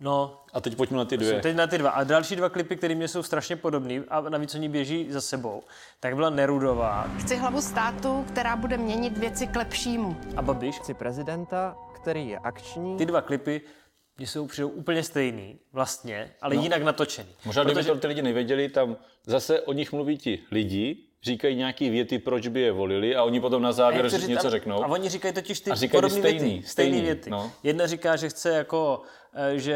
No. 0.00 0.40
A 0.52 0.60
teď 0.60 0.76
pojďme 0.76 0.96
na 0.96 1.04
ty 1.04 1.16
dvě. 1.16 1.40
Teď 1.40 1.56
na 1.56 1.66
ty 1.66 1.78
dva. 1.78 1.90
A 1.90 2.04
další 2.04 2.36
dva 2.36 2.48
klipy, 2.48 2.76
které 2.76 2.94
mě 2.94 3.08
jsou 3.08 3.22
strašně 3.22 3.56
podobné 3.56 4.02
a 4.08 4.20
navíc 4.20 4.54
oni 4.54 4.68
běží 4.68 5.06
za 5.12 5.20
sebou, 5.20 5.62
tak 6.00 6.14
byla 6.14 6.30
Nerudová. 6.30 7.10
Chci 7.18 7.36
hlavu 7.36 7.60
státu, 7.60 8.24
která 8.28 8.56
bude 8.56 8.76
měnit 8.76 9.18
věci 9.18 9.46
k 9.46 9.56
lepšímu. 9.56 10.16
A 10.36 10.42
Babiš. 10.42 10.78
Chci 10.78 10.94
prezidenta, 10.94 11.76
který 11.94 12.28
je 12.28 12.38
akční. 12.38 12.96
Ty 12.96 13.06
dva 13.06 13.20
klipy 13.20 13.60
mě 14.18 14.26
jsou 14.26 14.46
přijdou 14.46 14.68
úplně 14.68 15.02
stejný, 15.02 15.58
vlastně, 15.72 16.30
ale 16.40 16.54
no. 16.54 16.62
jinak 16.62 16.82
natočený. 16.82 17.28
Možná, 17.44 17.62
Protože... 17.62 17.74
kdyby 17.74 17.88
to 17.88 17.96
ty 18.00 18.06
lidi 18.06 18.22
nevěděli, 18.22 18.68
tam 18.68 18.96
zase 19.26 19.60
o 19.60 19.72
nich 19.72 19.92
mluví 19.92 20.18
ti 20.18 20.38
lidi, 20.50 20.96
říkají 21.22 21.56
nějaký 21.56 21.90
věty, 21.90 22.18
proč 22.18 22.48
by 22.48 22.60
je 22.60 22.72
volili 22.72 23.16
a 23.16 23.24
oni 23.24 23.40
potom 23.40 23.62
na 23.62 23.72
závěr 23.72 24.06
a 24.06 24.26
něco 24.26 24.50
řeknou. 24.50 24.84
A 24.84 24.86
oni 24.86 25.08
říkají 25.08 25.34
totiž 25.34 25.60
ty 25.60 25.88
podobné 25.88 26.20
věty, 26.20 26.38
stejný, 26.38 26.62
stejný 26.62 27.00
věty. 27.00 27.30
No. 27.30 27.52
Jedna 27.62 27.86
říká, 27.86 28.16
že 28.16 28.28
chce 28.28 28.50
jako, 28.50 29.02
že 29.56 29.74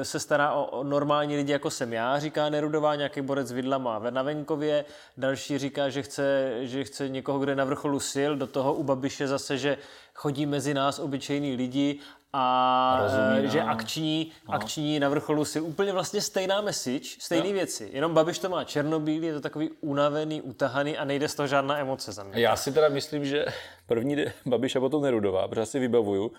eh, 0.00 0.04
se 0.04 0.20
stará 0.20 0.52
o, 0.52 0.84
normální 0.84 1.36
lidi, 1.36 1.52
jako 1.52 1.70
jsem 1.70 1.92
já, 1.92 2.18
říká 2.18 2.48
Nerudová, 2.48 2.94
nějaký 2.94 3.20
borec 3.20 3.52
vidlama 3.52 3.98
na 4.10 4.22
venkově. 4.22 4.84
Další 5.16 5.58
říká, 5.58 5.88
že 5.88 6.02
chce, 6.02 6.52
že 6.60 6.84
chce 6.84 7.08
někoho, 7.08 7.38
kdo 7.38 7.52
je 7.52 7.56
na 7.56 7.64
vrcholu 7.64 8.00
sil, 8.12 8.30
do 8.36 8.46
toho 8.46 8.74
u 8.74 8.82
Babiše 8.82 9.26
zase, 9.26 9.58
že 9.58 9.78
chodí 10.14 10.46
mezi 10.46 10.74
nás 10.74 10.98
obyčejní 10.98 11.56
lidi 11.56 11.98
a 12.32 13.00
Rozumím, 13.02 13.50
že 13.50 13.60
no. 13.60 13.70
akční, 13.70 14.32
no. 14.48 14.54
akční 14.54 15.00
na 15.00 15.08
vrcholu 15.08 15.44
si 15.44 15.60
úplně 15.60 15.92
vlastně 15.92 16.20
stejná 16.20 16.60
message, 16.60 17.08
stejné 17.18 17.48
no. 17.48 17.52
věci. 17.52 17.90
Jenom 17.92 18.14
Babiš 18.14 18.38
to 18.38 18.48
má 18.48 18.64
černobílý, 18.64 19.26
je 19.26 19.34
to 19.34 19.40
takový 19.40 19.70
unavený, 19.80 20.42
utahaný 20.42 20.98
a 20.98 21.04
nejde 21.04 21.28
z 21.28 21.34
toho 21.34 21.46
žádná 21.46 21.78
emoce 21.78 22.12
za 22.12 22.24
mě. 22.24 22.42
Já 22.42 22.56
si 22.56 22.72
teda 22.72 22.88
myslím, 22.88 23.24
že 23.24 23.44
první 23.86 24.16
Babiš 24.46 24.76
a 24.76 24.80
potom 24.80 25.02
Nerudová, 25.02 25.48
protože 25.48 25.66
si 25.66 25.78
vybavuju, 25.78 26.32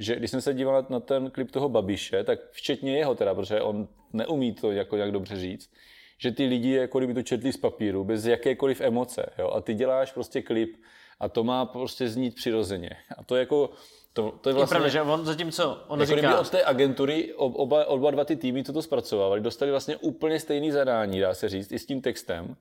že 0.00 0.16
když 0.16 0.30
jsem 0.30 0.40
se 0.40 0.54
díval 0.54 0.86
na 0.88 1.00
ten 1.00 1.30
klip 1.30 1.50
toho 1.50 1.68
Babiše, 1.68 2.24
tak 2.24 2.38
včetně 2.50 2.98
jeho 2.98 3.14
teda, 3.14 3.34
protože 3.34 3.60
on 3.60 3.88
neumí 4.12 4.52
to 4.52 4.72
jako 4.72 4.96
jak 4.96 5.12
dobře 5.12 5.36
říct, 5.36 5.70
že 6.18 6.32
ty 6.32 6.46
lidi 6.46 6.70
jako 6.70 6.98
kdyby 6.98 7.14
to 7.14 7.22
četli 7.22 7.52
z 7.52 7.56
papíru, 7.56 8.04
bez 8.04 8.26
jakékoliv 8.26 8.80
emoce. 8.80 9.30
Jo? 9.38 9.50
A 9.50 9.60
ty 9.60 9.74
děláš 9.74 10.12
prostě 10.12 10.42
klip 10.42 10.76
a 11.20 11.28
to 11.28 11.44
má 11.44 11.66
prostě 11.66 12.08
znít 12.08 12.34
přirozeně. 12.34 12.90
A 13.18 13.24
to 13.24 13.36
jako 13.36 13.70
to, 14.12 14.38
to 14.40 14.48
je 14.48 14.54
vlastně... 14.54 14.74
Je 14.74 14.78
pravda, 14.78 14.88
že 14.88 15.02
on 15.02 15.24
zatímco 15.24 15.84
on 15.88 16.00
jako 16.00 16.16
říká... 16.16 16.40
od 16.40 16.50
té 16.50 16.64
agentury 16.64 17.34
oba, 17.34 17.86
oba 17.86 18.10
dva 18.10 18.24
ty 18.24 18.36
týmy, 18.36 18.64
co 18.64 18.72
to 18.72 18.82
zpracovávali, 18.82 19.40
dostali 19.40 19.70
vlastně 19.70 19.96
úplně 19.96 20.40
stejný 20.40 20.70
zadání, 20.70 21.20
dá 21.20 21.34
se 21.34 21.48
říct, 21.48 21.72
i 21.72 21.78
s 21.78 21.86
tím 21.86 22.02
textem, 22.02 22.56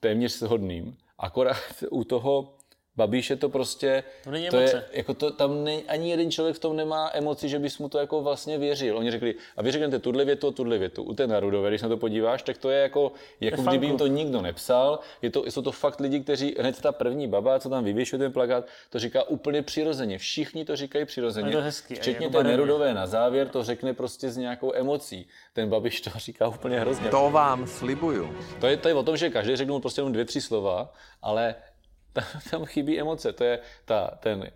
téměř 0.00 0.32
shodným. 0.32 0.96
Akorát 1.18 1.56
u 1.90 2.04
toho 2.04 2.54
Babiše 2.96 3.36
to 3.36 3.48
prostě, 3.48 4.04
to, 4.24 4.30
není 4.30 4.48
to 4.48 4.56
je, 4.56 4.84
jako 4.92 5.14
to, 5.14 5.30
tam 5.30 5.64
ne, 5.64 5.80
ani 5.88 6.10
jeden 6.10 6.30
člověk 6.30 6.56
v 6.56 6.58
tom 6.58 6.76
nemá 6.76 7.10
emoci, 7.14 7.48
že 7.48 7.58
bys 7.58 7.78
mu 7.78 7.88
to 7.88 7.98
jako 7.98 8.22
vlastně 8.22 8.58
věřil. 8.58 8.98
Oni 8.98 9.10
řekli, 9.10 9.34
a 9.56 9.62
vy 9.62 9.72
řeknete 9.72 9.98
tuhle 9.98 10.24
větu 10.24 10.48
a 10.48 10.50
tuhle 10.50 10.78
větu. 10.78 11.02
U 11.02 11.14
té 11.14 11.26
Narudové, 11.26 11.68
když 11.68 11.82
na 11.82 11.88
to 11.88 11.96
podíváš, 11.96 12.42
tak 12.42 12.58
to 12.58 12.70
je 12.70 12.82
jako, 12.82 13.12
jako 13.40 13.62
kdyby 13.62 13.86
jim 13.86 13.98
to 13.98 14.06
nikdo 14.06 14.42
nepsal. 14.42 14.98
Je 15.22 15.30
to, 15.30 15.44
jsou 15.46 15.62
to 15.62 15.72
fakt 15.72 16.00
lidi, 16.00 16.20
kteří, 16.20 16.56
hned 16.58 16.80
ta 16.80 16.92
první 16.92 17.28
baba, 17.28 17.60
co 17.60 17.68
tam 17.68 17.84
vyvěšuje 17.84 18.18
ten 18.18 18.32
plakát, 18.32 18.66
to 18.90 18.98
říká 18.98 19.22
úplně 19.22 19.62
přirozeně. 19.62 20.18
Všichni 20.18 20.64
to 20.64 20.76
říkají 20.76 21.04
přirozeně. 21.04 21.48
Je 21.48 21.52
to 21.52 21.62
hezký, 21.62 21.94
Včetně 21.94 22.26
jako 22.26 22.38
té 22.38 22.44
Nerudové 22.44 22.94
na 22.94 23.06
závěr 23.06 23.48
to 23.48 23.64
řekne 23.64 23.94
prostě 23.94 24.30
s 24.30 24.36
nějakou 24.36 24.74
emocí. 24.74 25.28
Ten 25.52 25.68
Babiš 25.68 26.00
to 26.00 26.10
říká 26.16 26.48
úplně 26.48 26.80
hrozně. 26.80 27.08
To 27.08 27.30
vám 27.30 27.66
slibuju. 27.66 28.36
To 28.60 28.66
je, 28.66 28.76
to 28.76 28.88
je 28.88 28.94
o 28.94 29.02
tom, 29.02 29.16
že 29.16 29.30
každý 29.30 29.56
řeknul 29.56 29.80
prostě 29.80 30.00
jenom 30.00 30.12
dvě, 30.12 30.24
tři 30.24 30.40
slova, 30.40 30.92
ale 31.22 31.54
tam 32.50 32.64
chybí 32.64 33.00
emoce. 33.00 33.32
To 33.32 33.44
je 33.44 33.58
ta, 33.84 34.18
ten, 34.20 34.50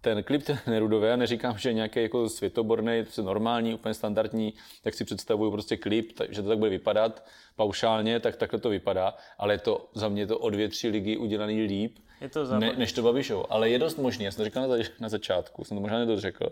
ten 0.00 0.22
klip 0.22 0.42
ten 0.42 0.58
Nerudové, 0.66 1.08
já 1.08 1.16
neříkám, 1.16 1.58
že 1.58 1.72
nějaký 1.72 2.02
jako 2.02 2.28
světoborný, 2.28 3.02
prostě 3.02 3.22
normální, 3.22 3.74
úplně 3.74 3.94
standardní, 3.94 4.54
tak 4.82 4.94
si 4.94 5.04
představuju 5.04 5.50
prostě 5.50 5.76
klip, 5.76 6.12
že 6.28 6.42
to 6.42 6.48
tak 6.48 6.58
bude 6.58 6.70
vypadat 6.70 7.24
paušálně, 7.56 8.20
tak 8.20 8.36
takhle 8.36 8.60
to 8.60 8.68
vypadá, 8.68 9.14
ale 9.38 9.54
je 9.54 9.58
to 9.58 9.88
za 9.94 10.08
mě 10.08 10.26
to 10.26 10.38
o 10.38 10.50
dvě, 10.50 10.68
tři 10.68 10.88
ligy 10.88 11.16
udělaný 11.16 11.62
líp, 11.62 11.98
je 12.20 12.28
to 12.28 12.58
ne, 12.58 12.72
než 12.76 12.92
to 12.92 13.02
Babišov. 13.02 13.46
Ale 13.48 13.70
je 13.70 13.78
dost 13.78 13.96
možný, 13.96 14.24
já 14.24 14.30
jsem 14.30 14.36
to 14.36 14.44
říkal 14.44 14.68
na, 14.68 14.76
na 15.00 15.08
začátku, 15.08 15.64
jsem 15.64 15.76
to 15.76 15.80
možná 15.80 15.98
nedořekl, 15.98 16.48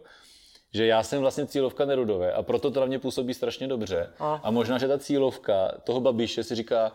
že 0.74 0.86
já 0.86 1.02
jsem 1.02 1.20
vlastně 1.20 1.46
cílovka 1.46 1.84
Nerudové 1.84 2.32
a 2.32 2.42
proto 2.42 2.70
to 2.70 2.80
na 2.80 2.86
mě 2.86 2.98
působí 2.98 3.34
strašně 3.34 3.68
dobře. 3.68 4.10
A, 4.18 4.40
a 4.42 4.50
možná, 4.50 4.78
že 4.78 4.88
ta 4.88 4.98
cílovka 4.98 5.72
toho 5.84 6.00
Babiše 6.00 6.44
si 6.44 6.54
říká, 6.54 6.92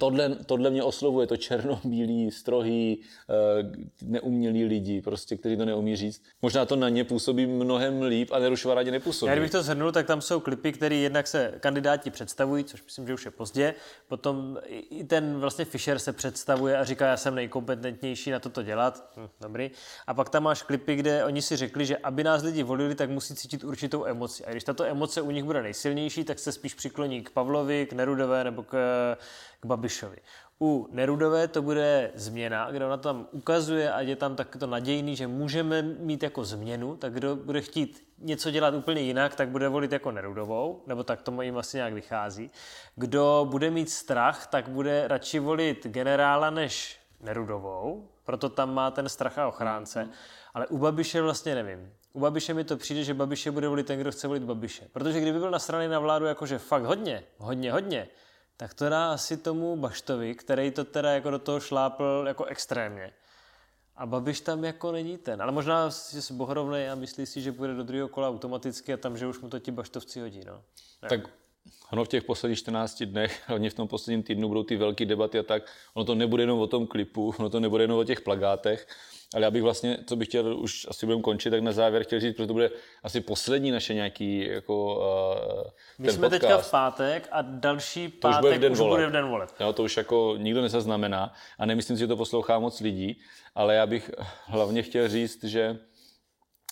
tohle, 0.00 0.36
tohle 0.46 0.70
mě 0.70 0.82
oslovuje, 0.82 1.26
to 1.26 1.36
černobílý, 1.36 2.30
strohý, 2.30 3.00
eh, 3.30 3.72
neumělý 4.02 4.64
lidi, 4.64 5.02
prostě, 5.02 5.36
kteří 5.36 5.56
to 5.56 5.64
neumí 5.64 5.96
říct. 5.96 6.22
Možná 6.42 6.66
to 6.66 6.76
na 6.76 6.88
ně 6.88 7.04
působí 7.04 7.46
mnohem 7.46 8.02
líp 8.02 8.32
a 8.32 8.38
Nerušvarádě 8.38 8.90
nepůsobí. 8.90 9.28
Já 9.28 9.34
kdybych 9.34 9.50
to 9.50 9.62
zhrnul, 9.62 9.92
tak 9.92 10.06
tam 10.06 10.20
jsou 10.20 10.40
klipy, 10.40 10.72
které 10.72 10.96
jednak 10.96 11.26
se 11.26 11.54
kandidáti 11.60 12.10
představují, 12.10 12.64
což 12.64 12.84
myslím, 12.84 13.06
že 13.06 13.14
už 13.14 13.24
je 13.24 13.30
pozdě. 13.30 13.74
Potom 14.08 14.58
i 14.68 15.04
ten 15.04 15.40
vlastně 15.40 15.64
Fischer 15.64 15.98
se 15.98 16.12
představuje 16.12 16.78
a 16.78 16.84
říká, 16.84 17.06
já 17.06 17.16
jsem 17.16 17.34
nejkompetentnější 17.34 18.30
na 18.30 18.38
toto 18.38 18.62
dělat. 18.62 19.10
Hm, 19.16 19.28
dobrý. 19.40 19.70
A 20.06 20.14
pak 20.14 20.28
tam 20.28 20.42
máš 20.42 20.62
klipy, 20.62 20.96
kde 20.96 21.24
oni 21.24 21.42
si 21.42 21.56
řekli, 21.56 21.86
že 21.86 21.96
aby 21.96 22.24
nás 22.24 22.42
lidi 22.42 22.62
volili, 22.62 22.94
tak 22.94 23.10
musí 23.10 23.34
cítit 23.34 23.64
určitou 23.64 24.04
emoci. 24.04 24.44
A 24.44 24.50
když 24.50 24.64
tato 24.64 24.84
emoce 24.84 25.22
u 25.22 25.30
nich 25.30 25.44
bude 25.44 25.62
nejsilnější, 25.62 26.24
tak 26.24 26.38
se 26.38 26.52
spíš 26.52 26.74
přikloní 26.74 27.22
k 27.22 27.30
Pavlovi, 27.30 27.86
k 27.86 27.92
Nerudové 27.92 28.44
nebo 28.44 28.62
k, 28.62 28.70
k 29.60 29.66
Babišovi. 29.90 30.16
U 30.62 30.88
Nerudové 30.90 31.48
to 31.48 31.62
bude 31.62 32.10
změna, 32.14 32.70
kde 32.70 32.86
ona 32.86 32.96
tam 32.96 33.26
ukazuje 33.32 33.92
a 33.92 34.00
je 34.00 34.16
tam 34.16 34.36
tak 34.36 34.56
to 34.56 34.66
nadějný, 34.66 35.16
že 35.16 35.26
můžeme 35.26 35.82
mít 35.82 36.22
jako 36.22 36.44
změnu, 36.44 36.96
tak 36.96 37.12
kdo 37.12 37.36
bude 37.36 37.60
chtít 37.60 38.06
něco 38.18 38.50
dělat 38.50 38.74
úplně 38.74 39.00
jinak, 39.00 39.34
tak 39.34 39.48
bude 39.48 39.68
volit 39.68 39.92
jako 39.92 40.10
Nerudovou, 40.10 40.82
nebo 40.86 41.04
tak 41.04 41.22
to 41.22 41.42
jim 41.42 41.58
asi 41.58 41.76
nějak 41.76 41.92
vychází. 41.92 42.50
Kdo 42.96 43.46
bude 43.50 43.70
mít 43.70 43.90
strach, 43.90 44.46
tak 44.46 44.68
bude 44.68 45.08
radši 45.08 45.38
volit 45.38 45.86
generála 45.86 46.50
než 46.50 47.00
Nerudovou, 47.20 48.08
proto 48.24 48.48
tam 48.48 48.74
má 48.74 48.90
ten 48.90 49.08
strach 49.08 49.38
a 49.38 49.48
ochránce. 49.48 50.08
Ale 50.54 50.66
u 50.66 50.78
Babiše 50.78 51.22
vlastně 51.22 51.54
nevím. 51.54 51.92
U 52.12 52.20
Babiše 52.20 52.54
mi 52.54 52.64
to 52.64 52.76
přijde, 52.76 53.04
že 53.04 53.14
Babiše 53.14 53.50
bude 53.50 53.68
volit 53.68 53.86
ten, 53.86 54.00
kdo 54.00 54.12
chce 54.12 54.28
volit 54.28 54.42
Babiše. 54.42 54.88
Protože 54.92 55.20
kdyby 55.20 55.38
byl 55.38 55.50
na 55.50 55.58
straně 55.58 55.88
na 55.88 55.98
vládu 55.98 56.26
jakože 56.26 56.58
fakt 56.58 56.84
hodně, 56.84 57.22
hodně, 57.38 57.72
hodně, 57.72 58.08
tak 58.60 58.74
to 58.74 58.88
dá 58.88 59.12
asi 59.12 59.36
tomu 59.36 59.76
Baštovi, 59.76 60.34
který 60.34 60.70
to 60.70 60.84
teda 60.84 61.12
jako 61.12 61.30
do 61.30 61.38
toho 61.38 61.60
šlápl 61.60 62.24
jako 62.26 62.44
extrémně. 62.44 63.12
A 63.96 64.06
Babiš 64.06 64.40
tam 64.40 64.64
jako 64.64 64.92
není 64.92 65.18
ten. 65.18 65.42
Ale 65.42 65.52
možná 65.52 65.88
že 65.88 66.22
se 66.22 66.34
bohorovnej 66.34 66.90
a 66.90 66.94
myslí 66.94 67.26
si, 67.26 67.40
že 67.40 67.52
půjde 67.52 67.74
do 67.74 67.84
druhého 67.84 68.08
kola 68.08 68.28
automaticky 68.28 68.92
a 68.92 68.96
tam, 68.96 69.18
že 69.18 69.26
už 69.26 69.40
mu 69.40 69.48
to 69.48 69.58
ti 69.58 69.70
Baštovci 69.70 70.20
hodí. 70.20 70.44
No. 70.44 70.62
Tak 71.08 71.20
ono 71.92 72.04
v 72.04 72.08
těch 72.08 72.24
posledních 72.24 72.58
14 72.58 73.02
dnech, 73.02 73.42
hlavně 73.46 73.70
v 73.70 73.74
tom 73.74 73.88
posledním 73.88 74.22
týdnu 74.22 74.48
budou 74.48 74.62
ty 74.62 74.76
velké 74.76 75.06
debaty 75.06 75.38
a 75.38 75.42
tak, 75.42 75.62
ono 75.94 76.04
to 76.04 76.14
nebude 76.14 76.42
jenom 76.42 76.58
o 76.58 76.66
tom 76.66 76.86
klipu, 76.86 77.34
ono 77.38 77.50
to 77.50 77.60
nebude 77.60 77.84
jenom 77.84 77.98
o 77.98 78.04
těch 78.04 78.20
plagátech, 78.20 78.86
ale 79.34 79.44
já 79.44 79.50
bych 79.50 79.62
vlastně, 79.62 79.98
co 80.06 80.16
bych 80.16 80.28
chtěl, 80.28 80.60
už 80.60 80.86
asi 80.90 81.06
budeme 81.06 81.22
končit, 81.22 81.50
tak 81.50 81.62
na 81.62 81.72
závěr 81.72 82.02
chtěl 82.02 82.20
říct, 82.20 82.36
protože 82.36 82.46
to 82.46 82.52
bude 82.52 82.70
asi 83.02 83.20
poslední 83.20 83.70
naše 83.70 83.94
nějaký 83.94 84.46
jako 84.46 84.96
uh, 84.96 85.70
My 85.98 86.12
jsme 86.12 86.26
podcast. 86.26 86.40
teďka 86.40 86.58
v 86.58 86.70
pátek 86.70 87.28
a 87.30 87.42
další 87.42 88.08
pátek 88.08 88.20
to 88.20 88.28
už 88.28 88.40
bude 88.40 88.58
v 88.58 88.60
den, 88.60 88.72
už 88.72 88.78
voleb. 88.78 88.92
Bude 88.92 89.06
v 89.06 89.12
den 89.12 89.28
voleb. 89.28 89.50
Jo, 89.60 89.72
to 89.72 89.82
už 89.82 89.96
jako 89.96 90.34
nikdo 90.38 90.62
nezaznamená 90.62 91.32
a 91.58 91.66
nemyslím 91.66 91.96
si, 91.96 92.00
že 92.00 92.06
to 92.06 92.16
poslouchá 92.16 92.58
moc 92.58 92.80
lidí, 92.80 93.20
ale 93.54 93.74
já 93.74 93.86
bych 93.86 94.10
hlavně 94.44 94.82
chtěl 94.82 95.08
říct, 95.08 95.44
že 95.44 95.78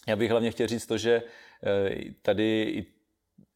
já 0.07 0.17
bych 0.17 0.31
hlavně 0.31 0.51
chtěl 0.51 0.67
říct 0.67 0.87
to, 0.87 0.99
že 0.99 1.23
eh, 1.67 1.91
tady 2.23 2.63
i 2.63 2.98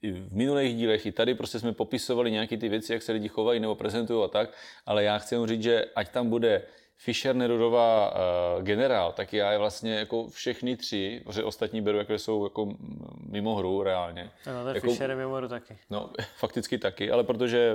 i 0.03 0.13
v 0.13 0.33
minulých 0.33 0.77
dílech, 0.77 1.07
i 1.07 1.13
tady 1.13 1.35
prostě 1.35 1.59
jsme 1.59 1.73
popisovali 1.73 2.31
nějaké 2.31 2.57
ty 2.57 2.69
věci, 2.69 2.93
jak 2.93 3.03
se 3.03 3.13
lidi 3.13 3.29
chovají 3.29 3.61
nebo 3.61 3.75
prezentují 3.75 4.25
a 4.25 4.29
tak, 4.29 4.51
ale 4.87 5.05
já 5.05 5.19
chci 5.19 5.37
říct, 5.47 5.63
že 5.63 5.85
ať 5.95 6.09
tam 6.09 6.31
bude 6.31 6.63
Fischer, 6.97 7.37
Nerudová, 7.37 8.15
uh, 8.15 8.63
generál, 8.63 9.13
tak 9.13 9.33
já 9.33 9.53
je 9.53 9.59
vlastně 9.59 9.95
jako 9.95 10.29
všechny 10.29 10.77
tři, 10.77 11.23
protože 11.25 11.45
ostatní 11.45 11.81
beru, 11.81 11.99
jako 11.99 12.19
jsou 12.19 12.45
jako 12.45 12.75
mimo 13.29 13.55
hru 13.55 13.83
reálně. 13.83 14.31
Ano, 14.47 14.65
ten 14.65 14.75
jako, 14.75 14.89
Fischer 14.89 15.11
je 15.11 15.17
mimo 15.17 15.35
hru 15.35 15.49
taky. 15.49 15.79
No, 15.91 16.11
fakticky 16.37 16.79
taky, 16.79 17.11
ale 17.11 17.25
protože, 17.25 17.75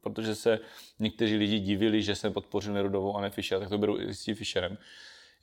protože 0.00 0.34
se 0.34 0.58
někteří 0.98 1.36
lidi 1.36 1.58
divili, 1.58 2.02
že 2.02 2.14
jsem 2.14 2.32
podpořil 2.32 2.74
Nerudovou 2.74 3.16
a 3.16 3.20
ne 3.20 3.30
Fischer, 3.30 3.60
tak 3.60 3.68
to 3.68 3.78
beru 3.78 4.00
i 4.00 4.14
s 4.14 4.22
tím 4.22 4.34
Fischerem. 4.34 4.78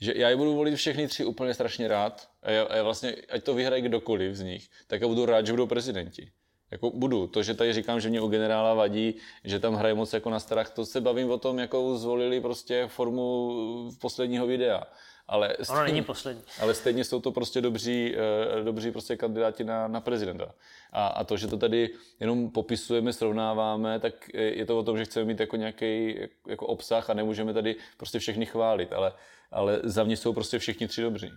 Že 0.02 0.14
já 0.16 0.30
je 0.30 0.36
budu 0.36 0.56
volit 0.56 0.76
všechny 0.76 1.08
tři 1.08 1.26
úplně 1.26 1.54
strašně 1.54 1.88
rád 1.88 2.30
a 2.44 2.52
já, 2.52 2.64
a 2.64 2.76
já 2.76 2.84
vlastně, 2.84 3.16
ať 3.30 3.44
to 3.44 3.54
vyhraje 3.54 3.82
kdokoliv 3.82 4.36
z 4.36 4.42
nich, 4.42 4.70
tak 4.88 5.02
já 5.02 5.08
budu 5.08 5.26
rád, 5.26 5.46
že 5.46 5.54
budou 5.54 5.68
prezidenti. 5.68 6.32
Jako 6.72 6.92
budu. 6.92 7.28
To, 7.28 7.44
že 7.44 7.54
tady 7.54 7.74
říkám, 7.74 8.00
že 8.00 8.10
mě 8.10 8.22
u 8.22 8.28
generála 8.28 8.74
vadí, 8.74 9.16
že 9.44 9.60
tam 9.60 9.76
hraje 9.76 9.94
moc 9.94 10.14
jako 10.14 10.30
na 10.30 10.40
strach, 10.40 10.70
to 10.70 10.86
se 10.86 11.02
bavím 11.02 11.32
o 11.32 11.38
tom, 11.38 11.60
jakou 11.60 11.98
zvolili 11.98 12.42
prostě 12.42 12.88
formu 12.88 13.90
posledního 14.02 14.48
videa. 14.48 14.84
Ale 15.28 15.56
stejně, 15.62 15.80
ono 15.80 15.84
není 15.84 16.04
poslední. 16.04 16.44
Ale 16.60 16.74
stejně 16.74 17.04
jsou 17.04 17.22
to 17.22 17.32
prostě 17.32 17.62
dobří, 17.62 18.16
eh, 18.16 18.64
dobří 18.64 18.92
prostě 18.92 19.18
kandidáti 19.18 19.64
na, 19.64 19.88
na 19.88 20.02
prezidenta. 20.02 20.52
A, 20.92 21.08
a 21.08 21.24
to, 21.24 21.38
že 21.38 21.48
to 21.48 21.58
tady 21.58 21.90
jenom 22.20 22.50
popisujeme, 22.50 23.14
srovnáváme, 23.14 24.00
tak 24.00 24.14
je 24.34 24.66
to 24.66 24.80
o 24.80 24.84
tom, 24.84 24.98
že 24.98 25.06
chceme 25.06 25.26
mít 25.26 25.40
jako 25.40 25.56
nějaký 25.56 26.20
jako 26.48 26.68
obsah 26.68 27.10
a 27.10 27.14
nemůžeme 27.14 27.54
tady 27.54 27.76
prostě 27.98 28.20
všechny 28.20 28.46
chválit. 28.46 28.94
Ale, 28.94 29.14
ale 29.52 29.80
za 29.84 30.04
mě 30.04 30.18
jsou 30.18 30.34
prostě 30.34 30.60
všichni 30.60 30.88
tři 30.88 31.02
dobří. 31.02 31.32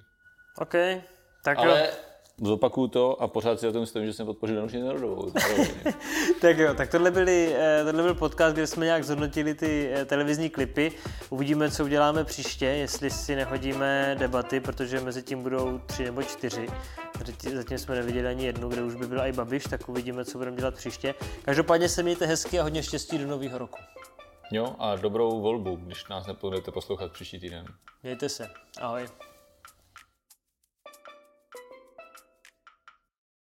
OK, 0.58 0.74
tak 1.44 1.58
ale, 1.58 1.80
jo 1.80 2.08
zopakuju 2.42 2.88
to 2.88 3.22
a 3.22 3.28
pořád 3.28 3.60
si 3.60 3.66
za 3.66 3.72
to 3.72 3.80
myslím, 3.80 4.06
že 4.06 4.12
jsem 4.12 4.26
podpořil 4.26 4.56
Danuši 4.56 4.78
Nerudovou. 4.78 5.32
tak 6.40 6.58
jo, 6.58 6.74
tak 6.74 6.90
tohle, 6.90 7.10
byli, 7.10 7.54
eh, 7.54 7.84
tohle 7.84 8.02
byl 8.02 8.14
podcast, 8.14 8.54
kde 8.54 8.66
jsme 8.66 8.84
nějak 8.84 9.04
zhodnotili 9.04 9.54
ty 9.54 9.90
eh, 9.92 10.04
televizní 10.04 10.50
klipy. 10.50 10.92
Uvidíme, 11.30 11.70
co 11.70 11.84
uděláme 11.84 12.24
příště, 12.24 12.66
jestli 12.66 13.10
si 13.10 13.36
nehodíme 13.36 14.16
debaty, 14.18 14.60
protože 14.60 15.00
mezi 15.00 15.22
tím 15.22 15.42
budou 15.42 15.80
tři 15.86 16.04
nebo 16.04 16.22
čtyři. 16.22 16.68
Zatím 17.54 17.78
jsme 17.78 17.94
neviděli 17.94 18.28
ani 18.28 18.46
jednu, 18.46 18.68
kde 18.68 18.82
už 18.82 18.94
by 18.94 19.06
byl 19.06 19.20
i 19.20 19.32
Babiš, 19.32 19.64
tak 19.64 19.88
uvidíme, 19.88 20.24
co 20.24 20.38
budeme 20.38 20.56
dělat 20.56 20.74
příště. 20.74 21.14
Každopádně 21.42 21.88
se 21.88 22.02
mějte 22.02 22.26
hezky 22.26 22.60
a 22.60 22.62
hodně 22.62 22.82
štěstí 22.82 23.18
do 23.18 23.26
nového 23.26 23.58
roku. 23.58 23.78
Jo, 24.50 24.76
a 24.78 24.96
dobrou 24.96 25.40
volbu, 25.40 25.76
když 25.76 26.08
nás 26.08 26.26
nebudete 26.26 26.70
poslouchat 26.70 27.12
příští 27.12 27.40
týden. 27.40 27.66
Mějte 28.02 28.28
se. 28.28 28.50
Ahoj. 28.80 29.08